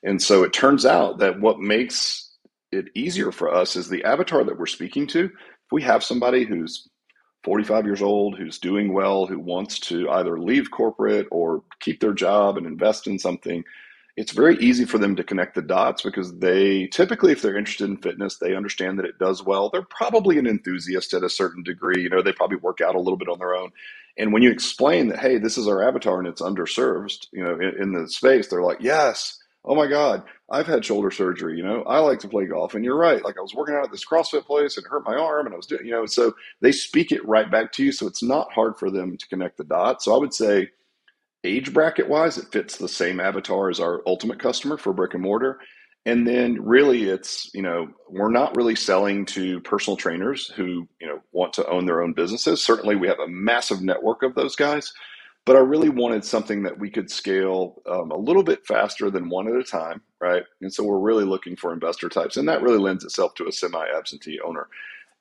And 0.03 0.21
so 0.21 0.43
it 0.43 0.53
turns 0.53 0.85
out 0.85 1.19
that 1.19 1.39
what 1.39 1.59
makes 1.59 2.31
it 2.71 2.89
easier 2.95 3.31
for 3.31 3.53
us 3.53 3.75
is 3.75 3.89
the 3.89 4.03
avatar 4.03 4.43
that 4.43 4.57
we're 4.57 4.65
speaking 4.65 5.07
to. 5.07 5.25
If 5.25 5.71
we 5.71 5.81
have 5.83 6.03
somebody 6.03 6.45
who's 6.45 6.87
45 7.43 7.85
years 7.85 8.01
old, 8.01 8.37
who's 8.37 8.59
doing 8.59 8.93
well, 8.93 9.25
who 9.25 9.39
wants 9.39 9.79
to 9.81 10.09
either 10.09 10.39
leave 10.39 10.71
corporate 10.71 11.27
or 11.31 11.63
keep 11.79 11.99
their 11.99 12.13
job 12.13 12.57
and 12.57 12.65
invest 12.65 13.07
in 13.07 13.19
something, 13.19 13.63
it's 14.17 14.31
very 14.31 14.57
easy 14.57 14.83
for 14.83 14.97
them 14.97 15.15
to 15.15 15.23
connect 15.23 15.53
the 15.53 15.61
dots 15.61 16.01
because 16.01 16.35
they 16.39 16.87
typically, 16.87 17.31
if 17.31 17.41
they're 17.43 17.57
interested 17.57 17.87
in 17.87 17.97
fitness, 17.97 18.37
they 18.37 18.55
understand 18.55 18.97
that 18.97 19.05
it 19.05 19.19
does 19.19 19.43
well. 19.43 19.69
They're 19.69 19.83
probably 19.83 20.39
an 20.39 20.47
enthusiast 20.47 21.13
at 21.13 21.23
a 21.23 21.29
certain 21.29 21.61
degree. 21.61 22.01
You 22.01 22.09
know, 22.09 22.23
they 22.23 22.33
probably 22.33 22.57
work 22.57 22.81
out 22.81 22.95
a 22.95 22.99
little 22.99 23.17
bit 23.17 23.29
on 23.29 23.37
their 23.37 23.55
own. 23.55 23.71
And 24.17 24.33
when 24.33 24.41
you 24.41 24.49
explain 24.49 25.09
that, 25.09 25.19
hey, 25.19 25.37
this 25.37 25.57
is 25.57 25.67
our 25.67 25.87
avatar 25.87 26.17
and 26.17 26.27
it's 26.27 26.41
underserved, 26.41 27.27
you 27.31 27.43
know, 27.43 27.53
in, 27.53 27.81
in 27.81 27.93
the 27.93 28.09
space, 28.09 28.47
they're 28.47 28.63
like, 28.63 28.79
yes, 28.81 29.36
oh 29.67 29.75
my 29.75 29.85
God, 29.85 30.23
I've 30.49 30.65
had 30.65 30.85
shoulder 30.85 31.11
surgery. 31.11 31.57
You 31.57 31.63
know, 31.63 31.83
I 31.83 31.99
like 31.99 32.19
to 32.19 32.29
play 32.29 32.45
golf. 32.45 32.73
And 32.73 32.85
you're 32.85 32.97
right. 32.97 33.23
Like 33.23 33.37
I 33.37 33.41
was 33.41 33.53
working 33.53 33.75
out 33.75 33.83
at 33.83 33.91
this 33.91 34.05
CrossFit 34.05 34.45
place 34.45 34.77
and 34.77 34.85
it 34.85 34.89
hurt 34.89 35.05
my 35.05 35.15
arm 35.15 35.45
and 35.45 35.53
I 35.53 35.57
was 35.57 35.67
doing, 35.67 35.85
you 35.85 35.91
know, 35.91 36.05
so 36.05 36.33
they 36.61 36.71
speak 36.71 37.11
it 37.11 37.27
right 37.27 37.51
back 37.51 37.73
to 37.73 37.83
you. 37.83 37.91
So 37.91 38.07
it's 38.07 38.23
not 38.23 38.51
hard 38.53 38.77
for 38.77 38.89
them 38.89 39.17
to 39.17 39.27
connect 39.27 39.57
the 39.57 39.65
dots. 39.65 40.05
So 40.05 40.15
I 40.15 40.17
would 40.17 40.33
say, 40.33 40.69
age 41.43 41.73
bracket 41.73 42.09
wise, 42.09 42.37
it 42.37 42.51
fits 42.51 42.77
the 42.77 42.87
same 42.87 43.19
avatar 43.19 43.69
as 43.69 43.79
our 43.79 44.01
ultimate 44.07 44.39
customer 44.39 44.77
for 44.77 44.93
brick 44.93 45.13
and 45.13 45.23
mortar. 45.23 45.59
And 46.05 46.25
then 46.25 46.63
really 46.63 47.09
it's, 47.09 47.51
you 47.53 47.61
know, 47.61 47.89
we're 48.09 48.31
not 48.31 48.55
really 48.55 48.75
selling 48.75 49.25
to 49.27 49.59
personal 49.61 49.97
trainers 49.97 50.47
who, 50.47 50.87
you 51.01 51.07
know, 51.07 51.19
want 51.33 51.51
to 51.53 51.67
own 51.67 51.85
their 51.85 52.01
own 52.01 52.13
businesses. 52.13 52.63
Certainly 52.63 52.95
we 52.95 53.09
have 53.09 53.19
a 53.19 53.27
massive 53.27 53.81
network 53.81 54.23
of 54.23 54.33
those 54.33 54.55
guys 54.55 54.93
but 55.47 55.55
I 55.55 55.59
really 55.59 55.87
wanted 55.87 56.25
something 56.25 56.61
that 56.63 56.77
we 56.77 56.91
could 56.91 57.09
scale 57.09 57.81
um, 57.89 58.11
a 58.11 58.17
little 58.17 58.43
bit 58.43 58.67
faster 58.67 59.09
than 59.09 59.29
one 59.29 59.47
at 59.47 59.55
a 59.55 59.63
time, 59.63 60.01
right? 60.19 60.43
And 60.61 60.71
so 60.71 60.83
we're 60.83 60.99
really 60.99 61.23
looking 61.23 61.55
for 61.55 61.71
investor 61.71 62.09
types, 62.09 62.35
and 62.35 62.49
that 62.49 62.61
really 62.61 62.77
lends 62.77 63.05
itself 63.05 63.33
to 63.35 63.47
a 63.47 63.51
semi-absentee 63.53 64.41
owner. 64.45 64.67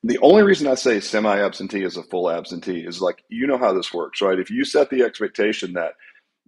The 0.03 0.19
only 0.19 0.43
reason 0.43 0.67
I 0.67 0.75
say 0.75 0.99
semi-absentee 0.99 1.85
is 1.85 1.97
a 1.97 2.03
full 2.03 2.29
absentee 2.29 2.81
is 2.81 3.01
like 3.01 3.23
you 3.29 3.47
know 3.47 3.57
how 3.57 3.73
this 3.73 3.95
works, 3.95 4.21
right? 4.21 4.41
If 4.41 4.51
you 4.51 4.65
set 4.65 4.91
the 4.91 5.05
expectation 5.05 5.75
that 5.75 5.93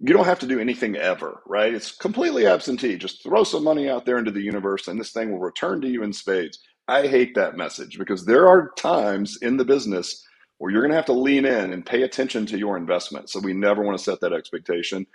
you 0.01 0.13
don't 0.13 0.25
have 0.25 0.41
to 0.41 0.47
do 0.49 0.59
anything 0.59 0.97
ever, 0.97 1.41
right? 1.47 1.73
It's 1.73 1.93
completely 1.93 2.49
absentee. 2.49 2.97
Just 2.97 3.23
throw 3.23 3.45
some 3.45 3.63
money 3.63 3.89
out 3.89 4.05
there 4.05 4.19
into 4.19 4.33
the 4.33 4.43
universe, 4.43 4.89
and 4.89 4.99
this 4.99 5.13
thing 5.13 5.31
will 5.31 5.39
return 5.39 5.81
to 5.83 5.89
you 5.89 6.03
in 6.03 6.13
spades. 6.13 6.59
I 6.89 7.07
hate 7.07 7.37
that 7.37 7.57
message 7.57 7.97
because 7.97 8.27
there 8.27 8.49
are 8.49 8.73
times 8.77 9.39
in 9.41 9.57
the 9.57 9.65
business 9.65 10.25
or 10.59 10.71
you're 10.71 10.83
going 10.83 10.91
to 10.91 10.97
have 10.97 11.07
to 11.07 11.13
lean 11.13 11.45
in 11.45 11.73
and 11.73 11.87
pay 11.87 12.03
attention 12.03 12.47
to 12.47 12.59
your 12.59 12.77
investment. 12.77 13.31
So 13.31 13.41
we 13.41 13.53
never 13.53 13.83
want 13.83 13.97
to 13.99 14.05
set 14.05 14.21
that 14.21 14.33
expectation. 14.33 15.07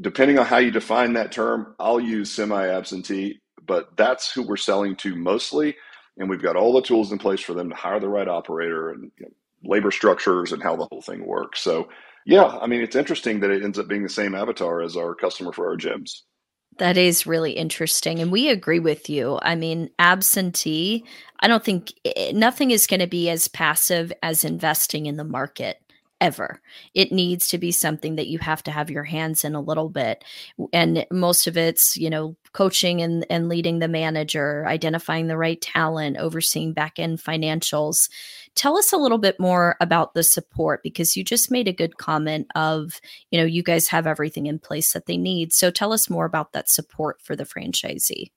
Depending 0.00 0.38
on 0.38 0.46
how 0.46 0.58
you 0.58 0.70
define 0.70 1.14
that 1.14 1.32
term, 1.32 1.74
I'll 1.78 2.00
use 2.00 2.30
semi 2.30 2.68
absentee, 2.68 3.40
but 3.64 3.96
that's 3.96 4.32
who 4.32 4.42
we're 4.42 4.56
selling 4.56 4.96
to 4.96 5.14
mostly. 5.16 5.76
And 6.18 6.28
we've 6.28 6.42
got 6.42 6.56
all 6.56 6.74
the 6.74 6.82
tools 6.82 7.12
in 7.12 7.18
place 7.18 7.40
for 7.40 7.54
them 7.54 7.70
to 7.70 7.74
hire 7.76 8.00
the 8.00 8.08
right 8.08 8.28
operator 8.28 8.90
and 8.90 9.10
you 9.18 9.26
know, 9.26 9.32
labor 9.64 9.90
structures 9.90 10.52
and 10.52 10.62
how 10.62 10.76
the 10.76 10.86
whole 10.90 11.02
thing 11.02 11.26
works. 11.26 11.60
So, 11.60 11.88
yeah, 12.26 12.44
I 12.44 12.66
mean, 12.66 12.82
it's 12.82 12.96
interesting 12.96 13.40
that 13.40 13.50
it 13.50 13.64
ends 13.64 13.78
up 13.78 13.88
being 13.88 14.02
the 14.02 14.08
same 14.08 14.34
avatar 14.34 14.82
as 14.82 14.96
our 14.96 15.14
customer 15.14 15.52
for 15.52 15.68
our 15.68 15.76
gyms. 15.76 16.22
That 16.78 16.96
is 16.96 17.26
really 17.26 17.52
interesting. 17.52 18.18
And 18.18 18.32
we 18.32 18.48
agree 18.48 18.78
with 18.78 19.10
you. 19.10 19.38
I 19.42 19.54
mean, 19.54 19.90
absentee, 19.98 21.04
I 21.40 21.48
don't 21.48 21.64
think 21.64 21.92
eh, 22.04 22.32
nothing 22.34 22.70
is 22.70 22.86
going 22.86 23.00
to 23.00 23.06
be 23.06 23.28
as 23.28 23.48
passive 23.48 24.12
as 24.22 24.44
investing 24.44 25.06
in 25.06 25.16
the 25.16 25.24
market 25.24 25.78
ever. 26.22 26.60
It 26.94 27.10
needs 27.10 27.48
to 27.48 27.58
be 27.58 27.72
something 27.72 28.14
that 28.14 28.28
you 28.28 28.38
have 28.38 28.62
to 28.62 28.70
have 28.70 28.90
your 28.90 29.02
hands 29.02 29.44
in 29.44 29.56
a 29.56 29.60
little 29.60 29.88
bit. 29.88 30.24
And 30.72 31.04
most 31.10 31.48
of 31.48 31.56
it's, 31.56 31.96
you 31.96 32.08
know, 32.08 32.36
coaching 32.52 33.02
and, 33.02 33.26
and 33.28 33.48
leading 33.48 33.80
the 33.80 33.88
manager, 33.88 34.64
identifying 34.66 35.26
the 35.26 35.36
right 35.36 35.60
talent, 35.60 36.18
overseeing 36.18 36.74
back 36.74 37.00
end 37.00 37.18
financials. 37.18 38.08
Tell 38.54 38.78
us 38.78 38.92
a 38.92 38.98
little 38.98 39.18
bit 39.18 39.40
more 39.40 39.76
about 39.80 40.14
the 40.14 40.22
support 40.22 40.84
because 40.84 41.16
you 41.16 41.24
just 41.24 41.50
made 41.50 41.66
a 41.66 41.72
good 41.72 41.98
comment 41.98 42.46
of, 42.54 43.00
you 43.32 43.40
know, 43.40 43.46
you 43.46 43.64
guys 43.64 43.88
have 43.88 44.06
everything 44.06 44.46
in 44.46 44.60
place 44.60 44.92
that 44.92 45.06
they 45.06 45.16
need. 45.16 45.52
So 45.52 45.72
tell 45.72 45.92
us 45.92 46.08
more 46.08 46.24
about 46.24 46.52
that 46.52 46.70
support 46.70 47.20
for 47.20 47.34
the 47.34 47.44
franchisee. 47.44 48.30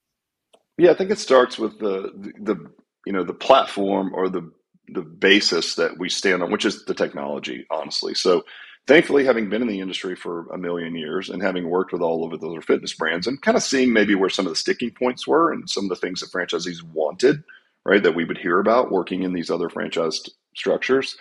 Yeah, 0.79 0.91
I 0.91 0.95
think 0.95 1.11
it 1.11 1.19
starts 1.19 1.59
with 1.59 1.79
the 1.79 2.11
the, 2.15 2.53
the 2.53 2.71
you 3.05 3.13
know 3.13 3.23
the 3.23 3.33
platform 3.33 4.11
or 4.13 4.27
the 4.27 4.51
the 4.87 5.01
basis 5.01 5.75
that 5.75 5.97
we 5.97 6.09
stand 6.09 6.43
on, 6.43 6.51
which 6.51 6.65
is 6.65 6.85
the 6.85 6.93
technology, 6.93 7.65
honestly. 7.69 8.13
So 8.13 8.43
thankfully, 8.87 9.25
having 9.25 9.49
been 9.49 9.61
in 9.61 9.67
the 9.67 9.79
industry 9.79 10.15
for 10.15 10.47
a 10.47 10.57
million 10.57 10.95
years 10.95 11.29
and 11.29 11.41
having 11.41 11.69
worked 11.69 11.91
with 11.91 12.01
all 12.01 12.31
of 12.31 12.39
those 12.39 12.63
fitness 12.63 12.93
brands 12.93 13.27
and 13.27 13.41
kind 13.41 13.57
of 13.57 13.63
seeing 13.63 13.91
maybe 13.93 14.15
where 14.15 14.29
some 14.29 14.45
of 14.45 14.51
the 14.51 14.57
sticking 14.57 14.91
points 14.91 15.27
were 15.27 15.51
and 15.51 15.69
some 15.69 15.85
of 15.85 15.89
the 15.89 15.95
things 15.95 16.21
that 16.21 16.31
franchisees 16.31 16.83
wanted, 16.93 17.43
right, 17.83 18.03
that 18.03 18.15
we 18.15 18.25
would 18.25 18.37
hear 18.37 18.59
about 18.59 18.91
working 18.91 19.23
in 19.23 19.33
these 19.33 19.49
other 19.49 19.69
franchised 19.69 20.29
structures, 20.55 21.17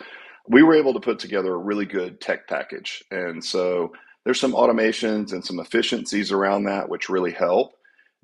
we 0.48 0.62
were 0.62 0.74
able 0.74 0.92
to 0.92 1.00
put 1.00 1.18
together 1.18 1.55
a 1.55 1.59
really 1.59 1.87
good 1.87 2.20
tech 2.20 2.46
package. 2.46 3.03
And 3.11 3.42
so 3.42 3.92
there's 4.24 4.40
some 4.40 4.53
automations 4.53 5.33
and 5.33 5.44
some 5.44 5.59
efficiencies 5.59 6.33
around 6.33 6.64
that, 6.64 6.88
which 6.88 7.09
really 7.09 7.33
help. 7.33 7.74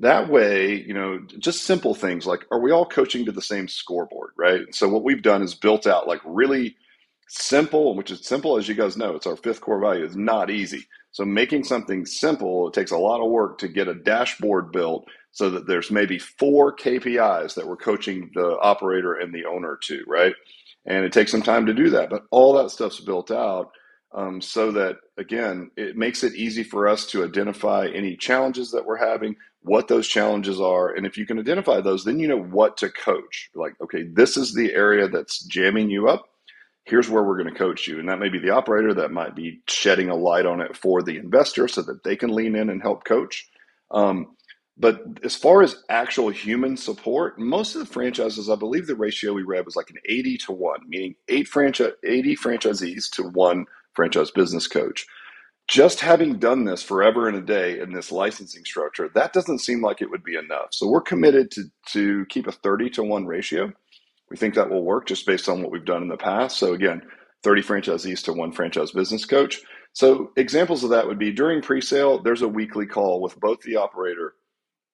That 0.01 0.31
way, 0.31 0.75
you 0.87 0.95
know, 0.95 1.21
just 1.39 1.65
simple 1.65 1.95
things 1.95 2.27
like 2.27 2.47
are 2.53 2.61
we 2.61 2.73
all 2.73 2.87
coaching 2.87 3.27
to 3.27 3.33
the 3.33 3.43
same 3.43 3.69
scoreboard, 3.69 4.33
right? 4.39 4.63
So 4.75 4.91
what 4.91 5.05
we've 5.05 5.23
done 5.23 5.43
is 5.43 5.55
built 5.55 5.87
out 5.89 6.09
like 6.09 6.21
really 6.27 6.77
simple, 7.29 7.97
which 7.97 8.13
is 8.13 8.27
simple 8.27 8.59
as 8.59 8.69
you 8.69 8.77
guys 8.77 8.99
know, 8.99 9.17
it's 9.17 9.29
our 9.29 9.37
fifth 9.37 9.63
core 9.63 9.81
value, 9.81 10.05
is 10.05 10.17
not 10.17 10.51
easy. 10.51 10.87
So 11.13 11.25
making 11.25 11.65
something 11.65 12.07
simple, 12.07 12.69
it 12.69 12.75
takes 12.75 12.93
a 12.93 12.99
lot 12.99 13.25
of 13.25 13.31
work 13.33 13.59
to 13.61 13.69
get 13.69 13.89
a 13.89 13.95
dashboard 13.95 14.73
built 14.73 15.07
so 15.33 15.51
that 15.51 15.69
there's 15.69 15.93
maybe 15.93 16.19
four 16.19 16.77
KPIs 16.77 17.55
that 17.57 17.69
we're 17.69 17.77
coaching 17.79 18.33
the 18.35 18.59
operator 18.61 19.15
and 19.15 19.35
the 19.35 19.47
owner 19.47 19.79
to, 19.85 20.05
right? 20.09 20.35
And 20.87 21.07
it 21.07 21.15
takes 21.15 21.33
some 21.33 21.43
time 21.43 21.67
to 21.69 21.75
do 21.75 21.91
that, 21.93 22.11
but 22.11 22.25
all 22.33 22.55
that 22.55 22.71
stuff's 22.73 23.01
built 23.01 23.33
out 23.33 23.71
um, 24.15 24.43
so 24.43 24.73
that 24.73 24.99
again, 25.19 25.73
it 25.77 25.97
makes 25.97 26.25
it 26.25 26.37
easy 26.37 26.65
for 26.65 26.89
us 26.89 27.07
to 27.09 27.25
identify 27.25 27.89
any 27.95 28.17
challenges 28.17 28.73
that 28.73 28.87
we're 28.87 28.99
having, 28.99 29.37
what 29.63 29.89
those 29.89 30.09
challenges 30.09 30.61
are. 30.61 30.95
And 30.95 31.07
if 31.07 31.19
you 31.19 31.27
can 31.27 31.39
identify 31.39 31.81
those, 31.81 32.05
then 32.05 32.19
you 32.19 32.29
know 32.29 32.41
what 32.41 32.77
to 32.79 32.89
coach. 32.89 33.51
Like, 33.55 33.75
okay, 33.83 34.05
this 34.05 34.37
is 34.37 34.55
the 34.55 34.73
area 34.73 35.09
that's 35.09 35.45
jamming 35.45 35.91
you 35.91 36.09
up. 36.09 36.27
Here's 36.85 37.11
where 37.11 37.23
we're 37.23 37.41
going 37.41 37.53
to 37.53 37.59
coach 37.59 37.87
you. 37.87 37.99
And 37.99 38.09
that 38.09 38.19
may 38.19 38.31
be 38.31 38.39
the 38.39 38.51
operator, 38.51 38.95
that 38.95 39.13
might 39.13 39.37
be 39.37 39.61
shedding 39.69 40.09
a 40.09 40.17
light 40.17 40.47
on 40.47 40.61
it 40.61 40.77
for 40.77 41.03
the 41.03 41.19
investor 41.19 41.69
so 41.69 41.83
that 41.83 42.05
they 42.05 42.17
can 42.17 42.35
lean 42.35 42.57
in 42.57 42.71
and 42.71 42.81
help 42.81 43.05
coach. 43.05 43.49
Um, 43.91 44.35
but 44.79 45.03
as 45.23 45.37
far 45.37 45.63
as 45.63 45.77
actual 45.91 46.31
human 46.31 46.77
support, 46.79 47.39
most 47.39 47.75
of 47.75 47.81
the 47.81 47.93
franchises, 47.93 48.49
I 48.49 48.57
believe 48.57 48.87
the 48.87 48.95
ratio 48.97 49.35
we 49.35 49.43
read 49.43 49.67
was 49.67 49.77
like 49.77 49.91
an 49.91 49.99
80 50.09 50.39
to 50.39 50.53
1, 50.53 50.81
meaning 50.89 51.15
eight 51.29 51.49
franchise 51.49 51.93
80 52.03 52.37
franchisees 52.37 53.11
to 53.11 53.25
one 53.25 53.67
franchise 53.93 54.31
business 54.31 54.67
coach 54.67 55.07
just 55.71 56.01
having 56.01 56.41
done 56.41 56.65
this 56.65 56.83
forever 56.83 57.29
and 57.29 57.37
a 57.37 57.41
day 57.41 57.79
in 57.79 57.93
this 57.93 58.11
licensing 58.11 58.65
structure, 58.65 59.09
that 59.15 59.33
doesn't 59.33 59.61
seem 59.61 59.81
like 59.81 60.03
it 60.03 60.11
would 60.11 60.25
be 60.25 60.35
enough. 60.35 60.71
So 60.73 60.89
we're 60.89 61.01
committed 61.01 61.53
to 61.53 61.65
to 61.93 62.27
keep 62.29 62.49
a 62.49 62.53
30 62.53 62.91
to 62.91 63.05
1 63.05 63.25
ratio. 63.25 63.73
We 64.31 64.37
think 64.37 64.55
that 64.55 64.69
will 64.69 64.85
work 64.85 65.07
just 65.07 65.27
based 65.27 65.49
on 65.49 65.63
what 65.63 65.71
we've 65.71 65.85
done 65.85 66.03
in 66.03 66.09
the 66.09 66.17
past. 66.17 66.59
So 66.59 66.75
again, 66.75 67.03
30 67.45 67.63
franchisees 67.63 68.23
to 68.25 68.33
one 68.33 68.51
franchise 68.51 68.91
business 68.91 69.25
coach. 69.25 69.61
So 69.93 70.33
examples 70.37 70.83
of 70.83 70.91
that 70.91 71.07
would 71.07 71.21
be 71.21 71.33
during 71.33 71.63
pre-sale, 71.63 72.21
there's 72.21 72.43
a 72.43 72.49
weekly 72.49 72.87
call 72.87 73.21
with 73.21 73.39
both 73.39 73.61
the 73.61 73.77
operator 73.77 74.35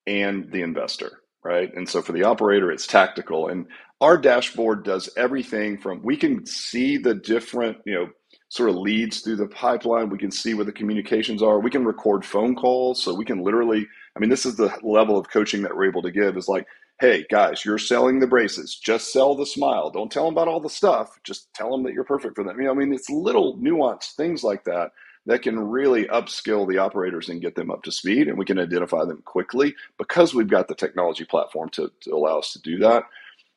and 0.06 0.50
the 0.52 0.60
investor, 0.60 1.22
right? 1.42 1.72
And 1.74 1.88
so 1.88 2.02
for 2.02 2.12
the 2.12 2.24
operator, 2.24 2.70
it's 2.70 2.86
tactical. 2.86 3.48
And 3.48 3.66
our 4.02 4.18
dashboard 4.18 4.84
does 4.84 5.08
everything 5.16 5.78
from 5.78 6.02
we 6.02 6.18
can 6.18 6.44
see 6.44 6.98
the 6.98 7.14
different, 7.14 7.78
you 7.86 7.94
know, 7.94 8.08
sort 8.48 8.70
of 8.70 8.76
leads 8.76 9.20
through 9.20 9.36
the 9.36 9.48
pipeline. 9.48 10.10
We 10.10 10.18
can 10.18 10.30
see 10.30 10.54
where 10.54 10.64
the 10.64 10.72
communications 10.72 11.42
are. 11.42 11.58
We 11.58 11.70
can 11.70 11.84
record 11.84 12.24
phone 12.24 12.54
calls. 12.54 13.02
So 13.02 13.14
we 13.14 13.24
can 13.24 13.42
literally, 13.42 13.86
I 14.14 14.20
mean, 14.20 14.30
this 14.30 14.46
is 14.46 14.56
the 14.56 14.72
level 14.82 15.18
of 15.18 15.30
coaching 15.30 15.62
that 15.62 15.74
we're 15.74 15.88
able 15.88 16.02
to 16.02 16.12
give 16.12 16.36
is 16.36 16.48
like, 16.48 16.66
hey, 17.00 17.26
guys, 17.30 17.64
you're 17.64 17.78
selling 17.78 18.20
the 18.20 18.26
braces. 18.26 18.74
Just 18.74 19.12
sell 19.12 19.34
the 19.34 19.44
smile. 19.44 19.90
Don't 19.90 20.10
tell 20.10 20.24
them 20.24 20.34
about 20.34 20.48
all 20.48 20.60
the 20.60 20.70
stuff. 20.70 21.18
Just 21.24 21.52
tell 21.54 21.70
them 21.70 21.82
that 21.82 21.92
you're 21.92 22.04
perfect 22.04 22.36
for 22.36 22.44
them. 22.44 22.58
You 22.58 22.66
know, 22.66 22.70
I 22.70 22.74
mean, 22.74 22.94
it's 22.94 23.10
little 23.10 23.56
nuanced 23.58 24.14
things 24.14 24.42
like 24.42 24.64
that 24.64 24.92
that 25.26 25.42
can 25.42 25.58
really 25.58 26.04
upskill 26.06 26.68
the 26.68 26.78
operators 26.78 27.28
and 27.28 27.42
get 27.42 27.56
them 27.56 27.70
up 27.70 27.82
to 27.82 27.92
speed. 27.92 28.28
And 28.28 28.38
we 28.38 28.44
can 28.44 28.58
identify 28.60 29.04
them 29.04 29.22
quickly 29.24 29.74
because 29.98 30.34
we've 30.34 30.48
got 30.48 30.68
the 30.68 30.74
technology 30.74 31.24
platform 31.24 31.68
to, 31.70 31.90
to 32.02 32.14
allow 32.14 32.38
us 32.38 32.52
to 32.52 32.60
do 32.60 32.78
that. 32.78 33.02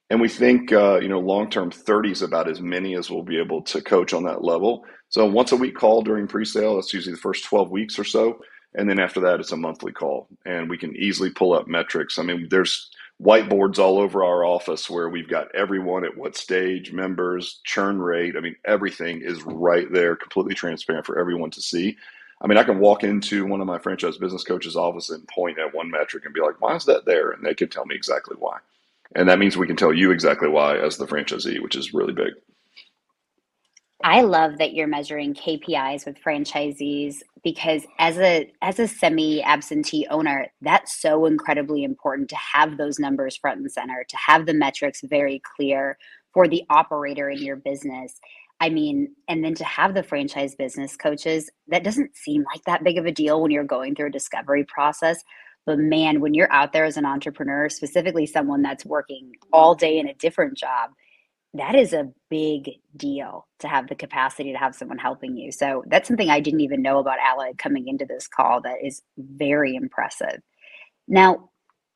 And 0.10 0.20
we 0.20 0.28
think, 0.28 0.72
uh, 0.72 1.00
you 1.00 1.08
know, 1.08 1.20
long 1.20 1.50
term 1.50 1.70
30 1.70 2.12
is 2.12 2.22
about 2.22 2.50
as 2.50 2.62
many 2.62 2.96
as 2.96 3.10
we'll 3.10 3.24
be 3.24 3.40
able 3.40 3.62
to 3.64 3.82
coach 3.82 4.14
on 4.14 4.24
that 4.24 4.44
level. 4.44 4.86
So 5.10 5.26
once 5.26 5.52
a 5.52 5.56
week 5.56 5.76
call 5.76 6.02
during 6.02 6.28
pre-sale, 6.28 6.76
that's 6.76 6.94
usually 6.94 7.16
the 7.16 7.22
first 7.22 7.46
12 7.46 7.70
weeks 7.70 8.00
or 8.00 8.04
so. 8.04 8.40
And 8.76 8.90
then 8.90 9.00
after 9.00 9.20
that, 9.22 9.40
it's 9.40 9.52
a 9.52 9.58
monthly 9.58 9.92
call. 9.92 10.28
And 10.46 10.70
we 10.70 10.78
can 10.78 10.96
easily 10.96 11.30
pull 11.30 11.54
up 11.54 11.68
metrics. 11.68 12.18
I 12.18 12.24
mean, 12.24 12.48
there's 12.50 12.90
whiteboards 13.22 13.80
all 13.80 14.00
over 14.00 14.24
our 14.24 14.46
office 14.46 14.90
where 14.90 15.10
we've 15.10 15.28
got 15.28 15.54
everyone 15.54 16.06
at 16.06 16.16
what 16.16 16.36
stage, 16.36 16.92
members, 16.92 17.60
churn 17.64 18.00
rate. 18.00 18.36
I 18.38 18.40
mean, 18.40 18.56
everything 18.66 19.22
is 19.22 19.44
right 19.44 19.92
there, 19.92 20.16
completely 20.16 20.56
transparent 20.56 21.06
for 21.06 21.20
everyone 21.20 21.52
to 21.52 21.62
see. 21.62 21.98
I 22.42 22.48
mean, 22.48 22.58
I 22.58 22.64
can 22.64 22.80
walk 22.80 23.04
into 23.04 23.46
one 23.46 23.60
of 23.60 23.68
my 23.68 23.80
franchise 23.80 24.18
business 24.18 24.44
coaches' 24.44 24.78
office 24.78 25.10
and 25.10 25.28
point 25.28 25.60
at 25.60 25.74
one 25.74 25.92
metric 25.92 26.24
and 26.26 26.34
be 26.34 26.40
like, 26.40 26.62
why 26.62 26.76
is 26.76 26.86
that 26.86 27.06
there? 27.06 27.32
And 27.32 27.46
they 27.46 27.54
can 27.54 27.68
tell 27.68 27.86
me 27.86 27.96
exactly 27.96 28.38
why. 28.40 28.60
And 29.16 29.28
that 29.28 29.40
means 29.40 29.58
we 29.58 29.68
can 29.68 29.76
tell 29.76 29.94
you 29.94 30.12
exactly 30.12 30.50
why 30.50 30.78
as 30.78 30.98
the 30.98 31.08
franchisee, 31.08 31.62
which 31.62 31.76
is 31.76 31.94
really 31.94 32.14
big. 32.14 32.34
I 34.02 34.22
love 34.22 34.60
that 34.60 34.74
you're 34.74 34.88
measuring 34.88 35.34
KPIs 35.34 36.06
with 36.06 36.22
franchisees 36.24 37.18
because 37.44 37.86
as 37.98 38.18
a 38.18 38.50
as 38.62 38.80
a 38.80 38.88
semi 38.88 39.44
absentee 39.44 40.08
owner, 40.10 40.48
that's 40.62 41.02
so 41.02 41.26
incredibly 41.26 41.84
important 41.84 42.30
to 42.30 42.38
have 42.38 42.78
those 42.78 42.98
numbers 42.98 43.36
front 43.36 43.60
and 43.60 43.72
center, 43.72 44.06
to 44.08 44.18
have 44.18 44.46
the 44.46 44.54
metrics 44.54 45.02
very 45.04 45.42
clear 45.56 45.98
for 46.34 46.48
the 46.48 46.64
operator 46.70 47.30
in 47.30 47.42
your 47.42 47.58
business. 47.58 48.20
I 48.62 48.70
mean, 48.70 49.16
and 49.28 49.44
then 49.44 49.56
to 49.56 49.66
have 49.66 49.94
the 49.94 50.04
franchise 50.04 50.56
business 50.56 50.96
coaches, 50.96 51.50
that 51.68 51.84
doesn't 51.84 52.16
seem 52.16 52.44
like 52.44 52.64
that 52.66 52.84
big 52.84 52.98
of 52.98 53.06
a 53.06 53.12
deal 53.12 53.42
when 53.42 53.52
you're 53.52 53.64
going 53.64 53.96
through 53.96 54.08
a 54.08 54.12
discovery 54.12 54.66
process. 54.66 55.24
But 55.70 55.78
man, 55.78 56.20
when 56.20 56.34
you're 56.34 56.52
out 56.52 56.74
there 56.74 56.86
as 56.86 56.98
an 56.98 57.06
entrepreneur, 57.06 57.70
specifically 57.70 58.26
someone 58.26 58.64
that's 58.64 58.84
working 58.84 59.34
all 59.54 59.76
day 59.76 60.00
in 60.00 60.08
a 60.08 60.16
different 60.16 60.58
job, 60.58 60.90
that 61.54 61.76
is 61.76 61.94
a 61.94 62.10
big 62.28 62.72
deal 62.98 63.48
to 63.60 63.68
have 63.68 63.88
the 63.88 63.94
capacity 63.94 64.52
to 64.52 64.58
have 64.58 64.74
someone 64.74 64.98
helping 64.98 65.38
you. 65.38 65.52
So 65.52 65.84
that's 65.86 66.08
something 66.08 66.32
I 66.32 66.40
didn't 66.40 66.62
even 66.62 66.82
know 66.82 66.98
about 66.98 67.20
Alloy 67.20 67.52
coming 67.60 67.88
into 67.88 68.04
this 68.04 68.28
call 68.28 68.62
that 68.62 68.78
is 68.84 69.04
very 69.20 69.76
impressive. 69.76 70.42
Now, 71.08 71.52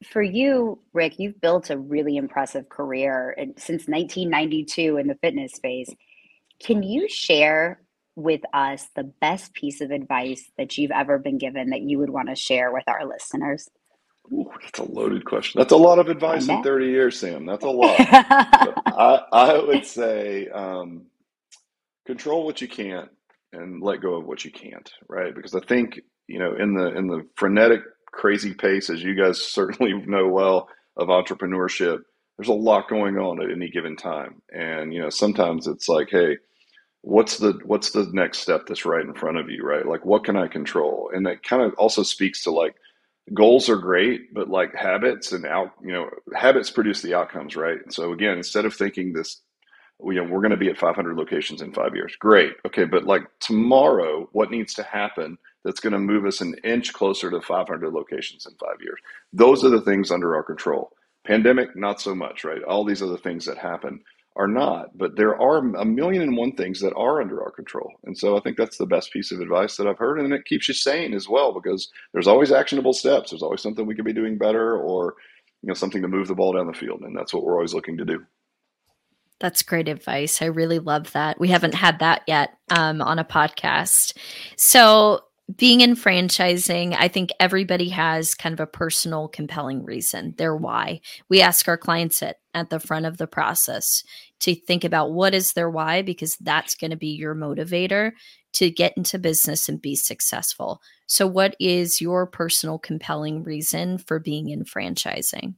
for 0.07 0.21
you, 0.21 0.79
Rick, 0.93 1.17
you've 1.17 1.41
built 1.41 1.71
a 1.71 1.77
really 1.79 2.15
impressive 2.15 2.69
career 2.69 3.35
since 3.57 3.87
1992 3.87 4.97
in 4.97 5.07
the 5.07 5.15
fitness 5.15 5.53
space. 5.53 5.89
Can 6.63 6.83
you 6.83 7.09
share 7.09 7.81
with 8.15 8.41
us 8.53 8.87
the 8.95 9.03
best 9.03 9.53
piece 9.53 9.81
of 9.81 9.91
advice 9.91 10.51
that 10.57 10.77
you've 10.77 10.91
ever 10.91 11.17
been 11.17 11.37
given 11.37 11.69
that 11.71 11.81
you 11.81 11.99
would 11.99 12.09
want 12.09 12.29
to 12.29 12.35
share 12.35 12.71
with 12.71 12.83
our 12.87 13.05
listeners? 13.05 13.69
Ooh, 14.31 14.49
that's 14.61 14.79
a 14.79 14.83
loaded 14.83 15.25
question. 15.25 15.59
That's 15.59 15.73
a 15.73 15.77
lot 15.77 15.99
of 15.99 16.07
advice 16.07 16.47
in 16.47 16.63
30 16.63 16.85
years, 16.85 17.19
Sam. 17.19 17.45
That's 17.45 17.65
a 17.65 17.69
lot. 17.69 17.95
I, 17.99 19.21
I 19.31 19.57
would 19.59 19.85
say 19.85 20.47
um, 20.47 21.07
control 22.05 22.45
what 22.45 22.61
you 22.61 22.67
can't 22.67 23.09
and 23.51 23.81
let 23.81 24.01
go 24.01 24.15
of 24.15 24.25
what 24.25 24.45
you 24.45 24.51
can't, 24.51 24.89
right? 25.09 25.35
Because 25.35 25.55
I 25.55 25.59
think, 25.59 25.99
you 26.27 26.39
know, 26.39 26.55
in 26.55 26.73
the 26.73 26.87
in 26.95 27.07
the 27.07 27.27
frenetic, 27.35 27.81
crazy 28.11 28.53
pace, 28.53 28.89
as 28.89 29.03
you 29.03 29.15
guys 29.15 29.41
certainly 29.41 29.93
know 30.05 30.27
well, 30.27 30.69
of 30.95 31.09
entrepreneurship, 31.09 31.99
there's 32.37 32.49
a 32.49 32.53
lot 32.53 32.89
going 32.89 33.17
on 33.17 33.41
at 33.41 33.51
any 33.51 33.69
given 33.69 33.95
time. 33.95 34.41
And, 34.51 34.93
you 34.93 35.01
know, 35.01 35.09
sometimes 35.09 35.67
it's 35.67 35.89
like, 35.89 36.07
hey, 36.09 36.37
what's 37.03 37.37
the 37.37 37.59
what's 37.65 37.91
the 37.91 38.09
next 38.13 38.39
step 38.39 38.67
that's 38.67 38.85
right 38.85 39.05
in 39.05 39.15
front 39.15 39.37
of 39.37 39.49
you, 39.51 39.63
right? 39.63 39.87
Like 39.87 40.05
what 40.05 40.25
can 40.25 40.37
I 40.37 40.49
control? 40.49 41.11
And 41.13 41.25
that 41.27 41.43
kind 41.43 41.63
of 41.63 41.75
also 41.75 42.03
speaks 42.03 42.43
to 42.45 42.51
like 42.51 42.75
goals 43.33 43.69
are 43.69 43.77
great, 43.77 44.33
but 44.33 44.49
like 44.49 44.75
habits 44.75 45.33
and 45.33 45.45
out, 45.45 45.73
you 45.83 45.93
know, 45.93 46.09
habits 46.35 46.71
produce 46.71 47.01
the 47.01 47.15
outcomes, 47.15 47.55
right? 47.57 47.79
So 47.91 48.13
again, 48.13 48.37
instead 48.37 48.65
of 48.65 48.75
thinking 48.75 49.13
this 49.13 49.41
you 50.03 50.15
know, 50.15 50.25
we're 50.25 50.41
going 50.41 50.51
to 50.51 50.57
be 50.57 50.69
at 50.69 50.77
500 50.77 51.17
locations 51.17 51.61
in 51.61 51.73
five 51.73 51.95
years. 51.95 52.15
Great. 52.19 52.53
Okay. 52.67 52.85
But 52.85 53.05
like 53.05 53.23
tomorrow, 53.39 54.29
what 54.33 54.51
needs 54.51 54.73
to 54.75 54.83
happen 54.83 55.37
that's 55.65 55.81
going 55.81 55.93
to 55.93 55.99
move 55.99 56.25
us 56.25 56.41
an 56.41 56.55
inch 56.63 56.93
closer 56.93 57.31
to 57.31 57.41
500 57.41 57.93
locations 57.93 58.45
in 58.45 58.53
five 58.55 58.81
years? 58.81 58.99
Those 59.33 59.65
are 59.65 59.69
the 59.69 59.81
things 59.81 60.11
under 60.11 60.35
our 60.35 60.43
control. 60.43 60.91
Pandemic, 61.27 61.75
not 61.75 62.01
so 62.01 62.15
much, 62.15 62.45
right? 62.45 62.63
All 62.63 62.85
these 62.85 63.03
other 63.03 63.17
things 63.17 63.45
that 63.45 63.57
happen 63.57 64.01
are 64.35 64.47
not, 64.47 64.97
but 64.97 65.15
there 65.15 65.39
are 65.39 65.57
a 65.57 65.85
million 65.85 66.21
and 66.23 66.35
one 66.35 66.53
things 66.55 66.79
that 66.79 66.93
are 66.95 67.21
under 67.21 67.43
our 67.43 67.51
control. 67.51 67.91
And 68.05 68.17
so 68.17 68.35
I 68.35 68.39
think 68.39 68.57
that's 68.57 68.77
the 68.77 68.85
best 68.85 69.13
piece 69.13 69.31
of 69.31 69.39
advice 69.39 69.77
that 69.77 69.87
I've 69.87 69.99
heard. 69.99 70.19
And 70.19 70.33
it 70.33 70.45
keeps 70.45 70.67
you 70.67 70.73
sane 70.73 71.13
as 71.13 71.29
well, 71.29 71.53
because 71.53 71.91
there's 72.13 72.27
always 72.27 72.51
actionable 72.51 72.93
steps. 72.93 73.29
There's 73.29 73.43
always 73.43 73.61
something 73.61 73.85
we 73.85 73.95
could 73.95 74.05
be 74.05 74.13
doing 74.13 74.37
better 74.37 74.77
or, 74.77 75.15
you 75.61 75.67
know, 75.67 75.75
something 75.75 76.01
to 76.01 76.07
move 76.07 76.27
the 76.27 76.35
ball 76.35 76.53
down 76.53 76.67
the 76.67 76.73
field. 76.73 77.01
And 77.01 77.15
that's 77.15 77.33
what 77.33 77.43
we're 77.43 77.55
always 77.55 77.75
looking 77.75 77.97
to 77.97 78.05
do. 78.05 78.25
That's 79.39 79.61
great 79.61 79.89
advice. 79.89 80.41
I 80.41 80.45
really 80.45 80.79
love 80.79 81.11
that. 81.11 81.39
We 81.39 81.49
haven't 81.49 81.75
had 81.75 81.99
that 81.99 82.23
yet 82.27 82.57
um, 82.69 83.01
on 83.01 83.19
a 83.19 83.25
podcast. 83.25 84.17
So, 84.57 85.19
being 85.53 85.81
in 85.81 85.95
franchising, 85.95 86.95
I 86.97 87.09
think 87.09 87.29
everybody 87.39 87.89
has 87.89 88.33
kind 88.33 88.53
of 88.53 88.59
a 88.59 88.67
personal, 88.67 89.27
compelling 89.27 89.83
reason, 89.83 90.33
their 90.37 90.55
why. 90.55 91.01
We 91.29 91.41
ask 91.41 91.67
our 91.67 91.77
clients 91.77 92.23
at, 92.23 92.37
at 92.53 92.69
the 92.69 92.79
front 92.79 93.05
of 93.05 93.17
the 93.17 93.27
process 93.27 94.03
to 94.39 94.55
think 94.55 94.83
about 94.83 95.11
what 95.11 95.33
is 95.33 95.53
their 95.53 95.69
why, 95.69 96.01
because 96.01 96.37
that's 96.39 96.75
going 96.75 96.91
to 96.91 96.97
be 96.97 97.09
your 97.09 97.35
motivator 97.35 98.11
to 98.53 98.69
get 98.69 98.93
into 98.95 99.19
business 99.19 99.67
and 99.67 99.81
be 99.81 99.95
successful. 99.95 100.81
So, 101.07 101.27
what 101.27 101.55
is 101.59 101.99
your 101.99 102.25
personal, 102.25 102.79
compelling 102.79 103.43
reason 103.43 103.97
for 103.97 104.19
being 104.19 104.49
in 104.49 104.63
franchising? 104.63 105.55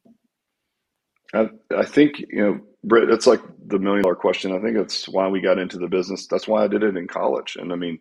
I, 1.34 1.50
I 1.76 1.84
think, 1.84 2.20
you 2.30 2.42
know, 2.42 2.60
Britt, 2.84 3.10
it's 3.10 3.28
like 3.28 3.42
the 3.68 3.80
million 3.80 4.04
dollar 4.04 4.16
question. 4.16 4.52
I 4.52 4.62
think 4.62 4.78
that's 4.78 5.08
why 5.08 5.28
we 5.28 5.42
got 5.42 5.60
into 5.60 5.78
the 5.78 5.88
business. 5.88 6.28
That's 6.28 6.48
why 6.48 6.64
I 6.64 6.68
did 6.68 6.84
it 6.84 6.98
in 6.98 7.08
college. 7.08 7.58
And 7.60 7.72
I 7.72 7.76
mean, 7.76 8.00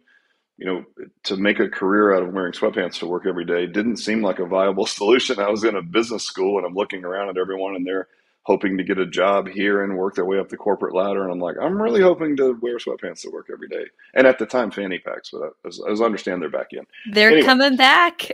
you 0.57 0.67
know, 0.67 0.85
to 1.25 1.37
make 1.37 1.59
a 1.59 1.69
career 1.69 2.15
out 2.15 2.23
of 2.23 2.33
wearing 2.33 2.53
sweatpants 2.53 2.99
to 2.99 3.07
work 3.07 3.27
every 3.27 3.45
day 3.45 3.67
didn't 3.67 3.97
seem 3.97 4.23
like 4.23 4.39
a 4.39 4.47
viable 4.47 4.87
solution. 5.01 5.39
I 5.39 5.51
was 5.51 5.65
in 5.65 5.77
a 5.77 5.83
business 5.83 6.25
school 6.25 6.59
and 6.59 6.67
I'm 6.67 6.75
looking 6.75 7.05
around 7.05 7.31
at 7.31 7.39
everyone 7.39 7.75
and 7.75 7.87
they're 7.87 8.09
hoping 8.45 8.77
to 8.77 8.85
get 8.85 8.99
a 8.99 9.07
job 9.07 9.49
here 9.49 9.83
and 9.83 9.97
work 9.97 10.15
their 10.15 10.25
way 10.27 10.39
up 10.39 10.51
the 10.51 10.57
corporate 10.57 10.95
ladder. 10.95 11.23
And 11.23 11.33
I'm 11.33 11.41
like, 11.41 11.57
I'm 11.61 11.81
really 11.81 12.03
hoping 12.03 12.37
to 12.37 12.59
wear 12.61 12.77
sweatpants 12.77 13.23
to 13.23 13.31
work 13.31 13.47
every 13.51 13.69
day. 13.69 13.85
And 14.15 14.27
at 14.27 14.39
the 14.39 14.45
time, 14.45 14.71
fanny 14.71 14.99
packs, 14.99 15.31
but 15.33 15.55
as, 15.67 15.81
as 15.91 16.03
I 16.03 16.05
understand, 16.05 16.43
they're 16.43 16.51
back 16.51 16.73
in. 16.73 16.87
They're 17.11 17.31
anyway, 17.31 17.47
coming 17.47 17.77
back. 17.77 18.31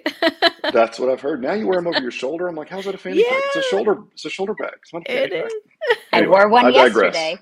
that's 0.72 0.98
what 0.98 1.10
I've 1.10 1.20
heard. 1.20 1.40
Now 1.40 1.52
you 1.52 1.66
wear 1.66 1.78
them 1.78 1.86
over 1.86 2.00
your 2.00 2.10
shoulder. 2.10 2.48
I'm 2.48 2.56
like, 2.56 2.68
how's 2.68 2.86
that 2.86 2.94
a 2.96 2.98
fanny 2.98 3.18
yeah. 3.18 3.30
pack? 3.30 3.42
It's 3.46 3.56
a 3.66 3.70
shoulder. 3.70 4.02
It's 4.12 4.24
a 4.24 4.30
shoulder 4.30 4.54
bag. 4.54 4.74
It's 4.82 4.92
not 4.92 5.02
a 5.06 5.12
fanny 5.12 5.20
it 5.20 5.30
pack. 5.30 5.46
Is. 5.46 5.98
Anyway, 6.12 6.36
I 6.36 6.40
wore 6.40 6.48
one 6.48 6.66
I 6.66 6.68
yesterday. 6.70 7.38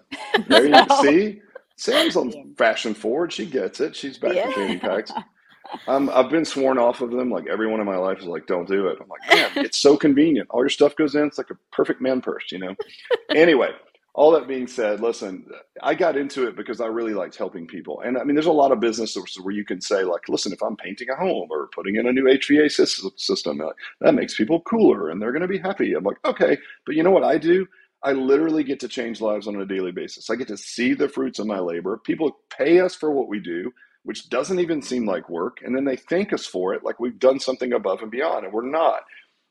There 0.47 0.67
you 0.67 0.87
see, 1.03 1.41
Sam's 1.79 2.17
on 2.17 2.55
fashion 2.57 2.93
forward. 2.93 3.33
She 3.33 3.47
gets 3.47 3.81
it. 3.81 3.95
She's 3.95 4.19
back 4.19 4.35
yeah. 4.35 4.47
to 4.47 4.53
fanny 4.53 4.79
packs. 4.79 5.13
Um, 5.87 6.11
I've 6.13 6.31
been 6.31 6.45
sworn 6.45 6.79
off 6.79 7.03
of 7.03 7.11
them. 7.11 7.31
Like 7.31 7.47
everyone 7.47 7.81
in 7.81 7.87
my 7.87 7.97
life 7.97 8.19
is 8.19 8.27
like, 8.27 8.47
"Don't 8.47 8.67
do 8.67 8.89
it." 8.89 8.99
I'm 9.01 9.09
like, 9.09 9.55
"Man, 9.55 9.65
it's 9.65 9.79
so 9.79 9.97
convenient. 9.97 10.49
All 10.51 10.63
your 10.63 10.71
stuff 10.71 10.97
goes 10.97 11.15
in. 11.15 11.27
It's 11.27 11.39
like 11.39 11.51
a 11.51 11.59
perfect 11.73 12.01
man 12.01 12.21
purse, 12.21 12.51
you 12.51 12.59
know." 12.59 12.75
anyway, 13.35 13.71
all 14.15 14.33
that 14.33 14.49
being 14.49 14.67
said, 14.67 15.01
listen, 15.01 15.47
I 15.83 15.95
got 15.95 16.17
into 16.17 16.49
it 16.49 16.57
because 16.57 16.81
I 16.81 16.87
really 16.87 17.15
liked 17.15 17.37
helping 17.37 17.67
people, 17.67 18.01
and 18.01 18.19
I 18.19 18.25
mean, 18.25 18.35
there's 18.35 18.47
a 18.47 18.53
lot 18.53 18.73
of 18.73 18.81
businesses 18.81 19.39
where 19.41 19.55
you 19.55 19.65
can 19.65 19.81
say, 19.81 20.05
like, 20.05 20.29
"Listen, 20.29 20.53
if 20.53 20.63
I'm 20.63 20.77
painting 20.77 21.11
a 21.11 21.17
home 21.17 21.49
or 21.51 21.69
putting 21.75 21.97
in 21.97 22.07
a 22.07 22.13
new 22.13 22.25
HVAC 22.25 23.19
system, 23.19 23.63
that 24.01 24.15
makes 24.15 24.35
people 24.35 24.61
cooler, 24.63 25.11
and 25.11 25.21
they're 25.21 25.33
going 25.33 25.43
to 25.43 25.49
be 25.49 25.59
happy." 25.59 25.95
I'm 25.95 26.05
like, 26.05 26.19
"Okay," 26.25 26.57
but 26.87 26.97
you 26.97 27.03
know 27.03 27.13
what 27.13 27.25
I 27.25 27.39
do? 27.39 27.69
I 28.03 28.13
literally 28.13 28.65
get 28.65 28.81
to 28.81 28.89
change 28.89 29.21
lives 29.21 29.49
on 29.49 29.57
a 29.57 29.67
daily 29.67 29.93
basis. 29.93 30.31
I 30.31 30.37
get 30.37 30.49
to 30.49 30.57
see 30.57 30.95
the 30.95 31.09
fruits 31.09 31.39
of 31.39 31.47
my 31.47 31.59
labor. 31.61 31.99
People 32.05 32.39
pay 32.57 32.81
us 32.81 32.95
for 32.95 33.11
what 33.13 33.29
we 33.29 33.41
do 33.41 33.65
which 34.05 34.31
doesn't 34.31 34.61
even 34.61 34.83
seem 34.83 35.07
like 35.07 35.29
work. 35.29 35.59
And 35.65 35.77
then 35.77 35.85
they 35.85 35.97
thank 35.97 36.33
us 36.33 36.47
for 36.47 36.75
it 36.75 36.85
like 36.85 37.01
we've 37.01 37.19
done 37.19 37.39
something 37.41 37.73
above 37.73 38.03
and 38.03 38.11
beyond, 38.11 38.45
and 38.45 38.53
we're 38.55 38.69
not. 38.69 39.03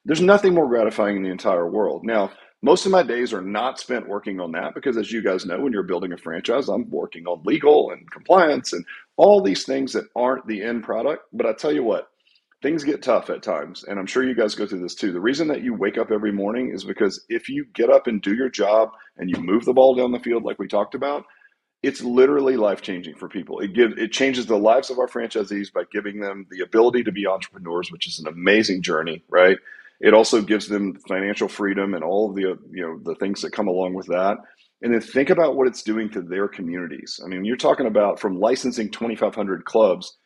There's 0.06 0.22
nothing 0.22 0.54
more 0.54 0.68
gratifying 0.68 1.18
in 1.18 1.24
the 1.24 1.30
entire 1.30 1.70
world. 1.70 2.04
Now, 2.04 2.32
most 2.64 2.86
of 2.86 2.92
my 2.92 3.04
days 3.04 3.34
are 3.34 3.42
not 3.42 3.80
spent 3.80 4.08
working 4.08 4.40
on 4.40 4.52
that 4.54 4.74
because, 4.74 4.98
as 4.98 5.12
you 5.12 5.22
guys 5.24 5.46
know, 5.46 5.60
when 5.60 5.74
you're 5.74 5.84
building 5.84 6.14
a 6.14 6.18
franchise, 6.18 6.70
I'm 6.70 6.90
working 6.90 7.28
on 7.28 7.44
legal 7.46 7.92
and 7.92 8.10
compliance 8.12 8.74
and 8.74 8.84
all 9.18 9.42
these 9.42 9.66
things 9.66 9.94
that 9.94 10.06
aren't 10.16 10.48
the 10.48 10.64
end 10.64 10.84
product. 10.84 11.24
But 11.34 11.46
I 11.46 11.54
tell 11.54 11.72
you 11.72 11.84
what, 11.84 12.10
things 12.62 12.84
get 12.84 13.04
tough 13.04 13.30
at 13.30 13.44
times. 13.44 13.84
And 13.84 14.00
I'm 14.00 14.06
sure 14.06 14.24
you 14.24 14.36
guys 14.36 14.56
go 14.56 14.66
through 14.66 14.82
this 14.82 14.96
too. 14.96 15.12
The 15.12 15.20
reason 15.20 15.48
that 15.50 15.62
you 15.62 15.74
wake 15.74 15.98
up 15.98 16.12
every 16.12 16.32
morning 16.32 16.72
is 16.74 16.84
because 16.84 17.24
if 17.30 17.50
you 17.50 17.66
get 17.74 17.90
up 17.90 18.08
and 18.08 18.22
do 18.22 18.36
your 18.36 18.50
job 18.50 18.90
and 19.18 19.30
you 19.30 19.42
move 19.42 19.66
the 19.66 19.74
ball 19.74 19.96
down 19.96 20.12
the 20.12 20.20
field, 20.20 20.44
like 20.44 20.60
we 20.60 20.68
talked 20.68 20.96
about, 20.96 21.26
it's 21.84 22.02
literally 22.02 22.58
life 22.58 22.82
changing 22.82 23.16
for 23.16 23.30
people. 23.30 23.60
It 23.60 23.74
gives 23.74 23.94
it 23.98 24.12
changes 24.12 24.48
the 24.48 24.58
lives 24.58 24.90
of 24.90 24.98
our 24.98 25.08
franchisees 25.08 25.72
by 25.72 25.84
giving 25.92 26.20
them 26.20 26.48
the 26.50 26.62
ability 26.62 27.04
to 27.04 27.12
be 27.12 27.28
entrepreneurs, 27.28 27.92
which 27.92 28.08
is 28.08 28.20
an 28.20 28.28
amazing 28.28 28.82
journey, 28.82 29.24
right? 29.30 29.58
It 30.00 30.14
also 30.14 30.42
gives 30.42 30.68
them 30.68 30.96
financial 31.08 31.48
freedom 31.48 31.94
and 31.94 32.04
all 32.04 32.30
of 32.30 32.36
the 32.36 32.58
you 32.72 32.82
know 32.82 33.00
the 33.04 33.16
things 33.16 33.42
that 33.42 33.54
come 33.54 33.68
along 33.68 33.94
with 33.94 34.08
that. 34.08 34.38
And 34.82 34.94
then 34.94 35.02
think 35.02 35.30
about 35.30 35.56
what 35.56 35.68
it's 35.68 35.82
doing 35.84 36.10
to 36.12 36.22
their 36.22 36.48
communities. 36.48 37.20
I 37.24 37.28
mean, 37.28 37.46
you're 37.46 37.58
talking 37.58 37.88
about 37.88 38.20
from 38.20 38.40
licensing 38.40 38.92
2,500 38.92 39.66
clubs. 39.66 40.18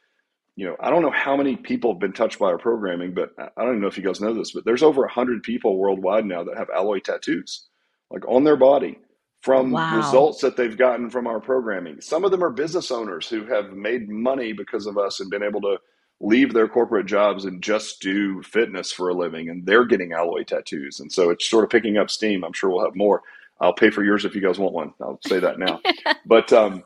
You 0.62 0.68
know, 0.68 0.76
I 0.80 0.92
don't 0.92 1.02
know 1.02 1.10
how 1.10 1.36
many 1.36 1.56
people 1.56 1.92
have 1.92 2.00
been 2.00 2.14
touched 2.14 2.38
by 2.38 2.46
our 2.46 2.58
programming, 2.60 3.16
but 3.16 3.32
I 3.40 3.50
don't 3.58 3.70
even 3.70 3.82
know 3.82 3.88
if 3.88 3.98
you 3.98 4.04
guys 4.04 4.22
know 4.22 4.32
this, 4.32 4.52
but 4.52 4.64
there's 4.64 4.84
over 4.84 5.02
100 5.02 5.42
people 5.42 5.76
worldwide 5.76 6.24
now 6.24 6.44
that 6.44 6.56
have 6.56 6.70
alloy 6.70 7.00
tattoos, 7.00 7.68
like 8.12 8.24
on 8.28 8.44
their 8.44 8.58
body 8.58 9.00
from 9.40 9.72
wow. 9.72 9.98
results 9.98 10.40
that 10.42 10.56
they've 10.56 10.78
gotten 10.78 11.10
from 11.10 11.26
our 11.26 11.40
programming. 11.40 12.00
Some 12.00 12.24
of 12.24 12.30
them 12.30 12.44
are 12.44 12.52
business 12.52 12.92
owners 12.92 13.28
who 13.28 13.44
have 13.46 13.74
made 13.74 14.08
money 14.08 14.54
because 14.54 14.86
of 14.86 15.00
us 15.00 15.20
and 15.20 15.32
been 15.32 15.42
able 15.42 15.62
to 15.62 15.80
leave 16.20 16.54
their 16.54 16.68
corporate 16.68 17.08
jobs 17.08 17.46
and 17.46 17.64
just 17.64 18.00
do 18.00 18.44
fitness 18.44 18.92
for 18.92 19.10
a 19.10 19.16
living 19.16 19.50
and 19.50 19.66
they're 19.66 19.86
getting 19.86 20.14
alloy 20.14 20.44
tattoos. 20.44 21.00
And 21.00 21.12
so 21.12 21.32
it's 21.32 21.50
sort 21.50 21.64
of 21.64 21.72
picking 21.72 21.98
up 21.98 22.12
steam. 22.12 22.44
I'm 22.44 22.54
sure 22.54 22.70
we'll 22.70 22.86
have 22.86 22.96
more. 22.96 23.24
I'll 23.62 23.74
pay 23.74 23.90
for 23.90 24.04
yours 24.04 24.26
if 24.26 24.36
you 24.36 24.42
guys 24.42 24.60
want 24.60 24.76
one. 24.76 24.94
I'll 25.02 25.20
say 25.26 25.40
that 25.40 25.58
now. 25.58 25.82
but 26.28 26.54
um, 26.54 26.84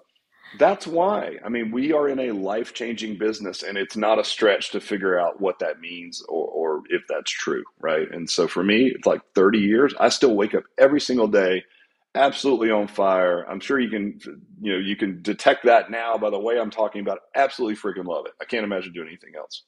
that's 0.59 0.87
why. 0.87 1.37
I 1.45 1.49
mean, 1.49 1.71
we 1.71 1.93
are 1.93 2.09
in 2.09 2.19
a 2.19 2.31
life 2.31 2.73
changing 2.73 3.17
business 3.17 3.63
and 3.63 3.77
it's 3.77 3.95
not 3.97 4.19
a 4.19 4.23
stretch 4.23 4.71
to 4.71 4.79
figure 4.79 5.19
out 5.19 5.41
what 5.41 5.59
that 5.59 5.79
means 5.79 6.21
or, 6.27 6.47
or 6.47 6.83
if 6.89 7.03
that's 7.09 7.31
true. 7.31 7.63
Right. 7.79 8.09
And 8.11 8.29
so 8.29 8.47
for 8.47 8.63
me, 8.63 8.91
it's 8.95 9.07
like 9.07 9.21
30 9.35 9.59
years. 9.59 9.93
I 9.99 10.09
still 10.09 10.35
wake 10.35 10.55
up 10.55 10.63
every 10.77 11.01
single 11.01 11.27
day 11.27 11.63
absolutely 12.15 12.71
on 12.71 12.87
fire. 12.87 13.43
I'm 13.49 13.59
sure 13.59 13.79
you 13.79 13.89
can, 13.89 14.19
you 14.61 14.73
know, 14.73 14.79
you 14.79 14.95
can 14.95 15.21
detect 15.21 15.65
that 15.65 15.91
now 15.91 16.17
by 16.17 16.29
the 16.29 16.39
way 16.39 16.59
I'm 16.59 16.71
talking 16.71 17.01
about. 17.01 17.17
It. 17.17 17.23
Absolutely 17.35 17.75
freaking 17.75 18.05
love 18.05 18.25
it. 18.25 18.33
I 18.41 18.45
can't 18.45 18.63
imagine 18.63 18.93
doing 18.93 19.07
anything 19.07 19.33
else. 19.37 19.63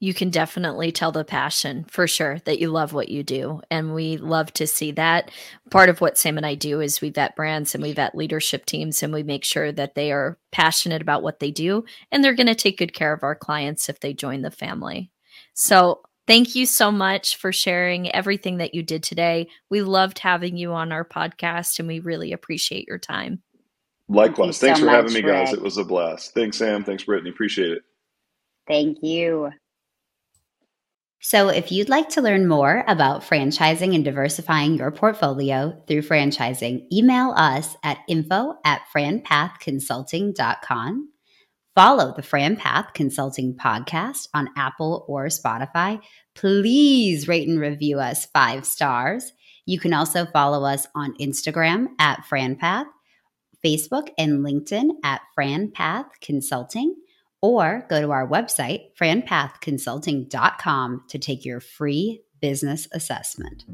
You 0.00 0.14
can 0.14 0.30
definitely 0.30 0.92
tell 0.92 1.12
the 1.12 1.24
passion 1.24 1.84
for 1.84 2.08
sure 2.08 2.38
that 2.46 2.58
you 2.58 2.70
love 2.70 2.94
what 2.94 3.10
you 3.10 3.22
do. 3.22 3.60
And 3.70 3.94
we 3.94 4.16
love 4.16 4.52
to 4.54 4.66
see 4.66 4.92
that. 4.92 5.30
Part 5.70 5.90
of 5.90 6.00
what 6.00 6.16
Sam 6.16 6.38
and 6.38 6.46
I 6.46 6.54
do 6.54 6.80
is 6.80 7.02
we 7.02 7.10
vet 7.10 7.36
brands 7.36 7.74
and 7.74 7.82
we 7.82 7.92
vet 7.92 8.14
leadership 8.14 8.64
teams 8.64 9.02
and 9.02 9.12
we 9.12 9.22
make 9.22 9.44
sure 9.44 9.70
that 9.72 9.94
they 9.94 10.10
are 10.10 10.38
passionate 10.52 11.02
about 11.02 11.22
what 11.22 11.38
they 11.38 11.50
do 11.50 11.84
and 12.10 12.24
they're 12.24 12.34
going 12.34 12.46
to 12.46 12.54
take 12.54 12.78
good 12.78 12.94
care 12.94 13.12
of 13.12 13.22
our 13.22 13.34
clients 13.34 13.90
if 13.90 14.00
they 14.00 14.14
join 14.14 14.42
the 14.42 14.50
family. 14.50 15.12
So 15.54 16.00
Thank 16.26 16.54
you 16.54 16.64
so 16.64 16.92
much 16.92 17.38
for 17.38 17.50
sharing 17.50 18.08
everything 18.14 18.58
that 18.58 18.72
you 18.72 18.84
did 18.84 19.02
today. 19.02 19.48
We 19.68 19.82
loved 19.82 20.20
having 20.20 20.56
you 20.56 20.72
on 20.72 20.92
our 20.92 21.04
podcast 21.04 21.80
and 21.80 21.88
we 21.88 21.98
really 21.98 22.32
appreciate 22.32 22.86
your 22.86 23.00
time. 23.00 23.42
Likewise. 24.08 24.58
Thank 24.58 24.76
Thanks 24.76 24.80
so 24.80 24.86
for 24.86 24.92
having 24.92 25.12
me, 25.12 25.22
guys. 25.22 25.52
It 25.52 25.60
was 25.60 25.76
a 25.76 25.82
blast. 25.82 26.32
Thanks, 26.32 26.58
Sam. 26.58 26.84
Thanks, 26.84 27.02
Brittany. 27.02 27.30
Appreciate 27.30 27.72
it. 27.72 27.82
Thank 28.68 28.98
you. 29.02 29.50
So, 31.22 31.48
if 31.48 31.70
you'd 31.70 31.90
like 31.90 32.08
to 32.10 32.22
learn 32.22 32.48
more 32.48 32.82
about 32.88 33.22
franchising 33.22 33.94
and 33.94 34.04
diversifying 34.04 34.76
your 34.76 34.90
portfolio 34.90 35.80
through 35.86 36.02
franchising, 36.02 36.86
email 36.92 37.32
us 37.36 37.76
at 37.84 37.98
info 38.08 38.54
at 38.64 38.82
franpathconsulting.com 38.94 41.10
Follow 41.76 42.12
the 42.16 42.22
Fran 42.22 42.56
Path 42.56 42.86
Consulting 42.94 43.54
podcast 43.54 44.28
on 44.34 44.48
Apple 44.56 45.04
or 45.08 45.26
Spotify. 45.26 46.00
Please 46.34 47.28
rate 47.28 47.48
and 47.48 47.60
review 47.60 48.00
us 48.00 48.26
five 48.26 48.66
stars. 48.66 49.32
You 49.66 49.78
can 49.78 49.94
also 49.94 50.26
follow 50.26 50.64
us 50.64 50.86
on 50.96 51.14
Instagram 51.20 51.86
at 52.00 52.24
FranPath, 52.30 52.86
Facebook 53.64 54.08
and 54.18 54.44
LinkedIn 54.44 54.88
at 55.04 55.20
FranPath 55.38 56.08
Consulting, 56.20 56.96
or 57.42 57.86
go 57.88 58.00
to 58.00 58.10
our 58.10 58.28
website, 58.28 58.94
franpathconsulting.com, 59.00 61.04
to 61.08 61.18
take 61.18 61.44
your 61.44 61.60
free 61.60 62.22
business 62.40 62.88
assessment. 62.92 63.64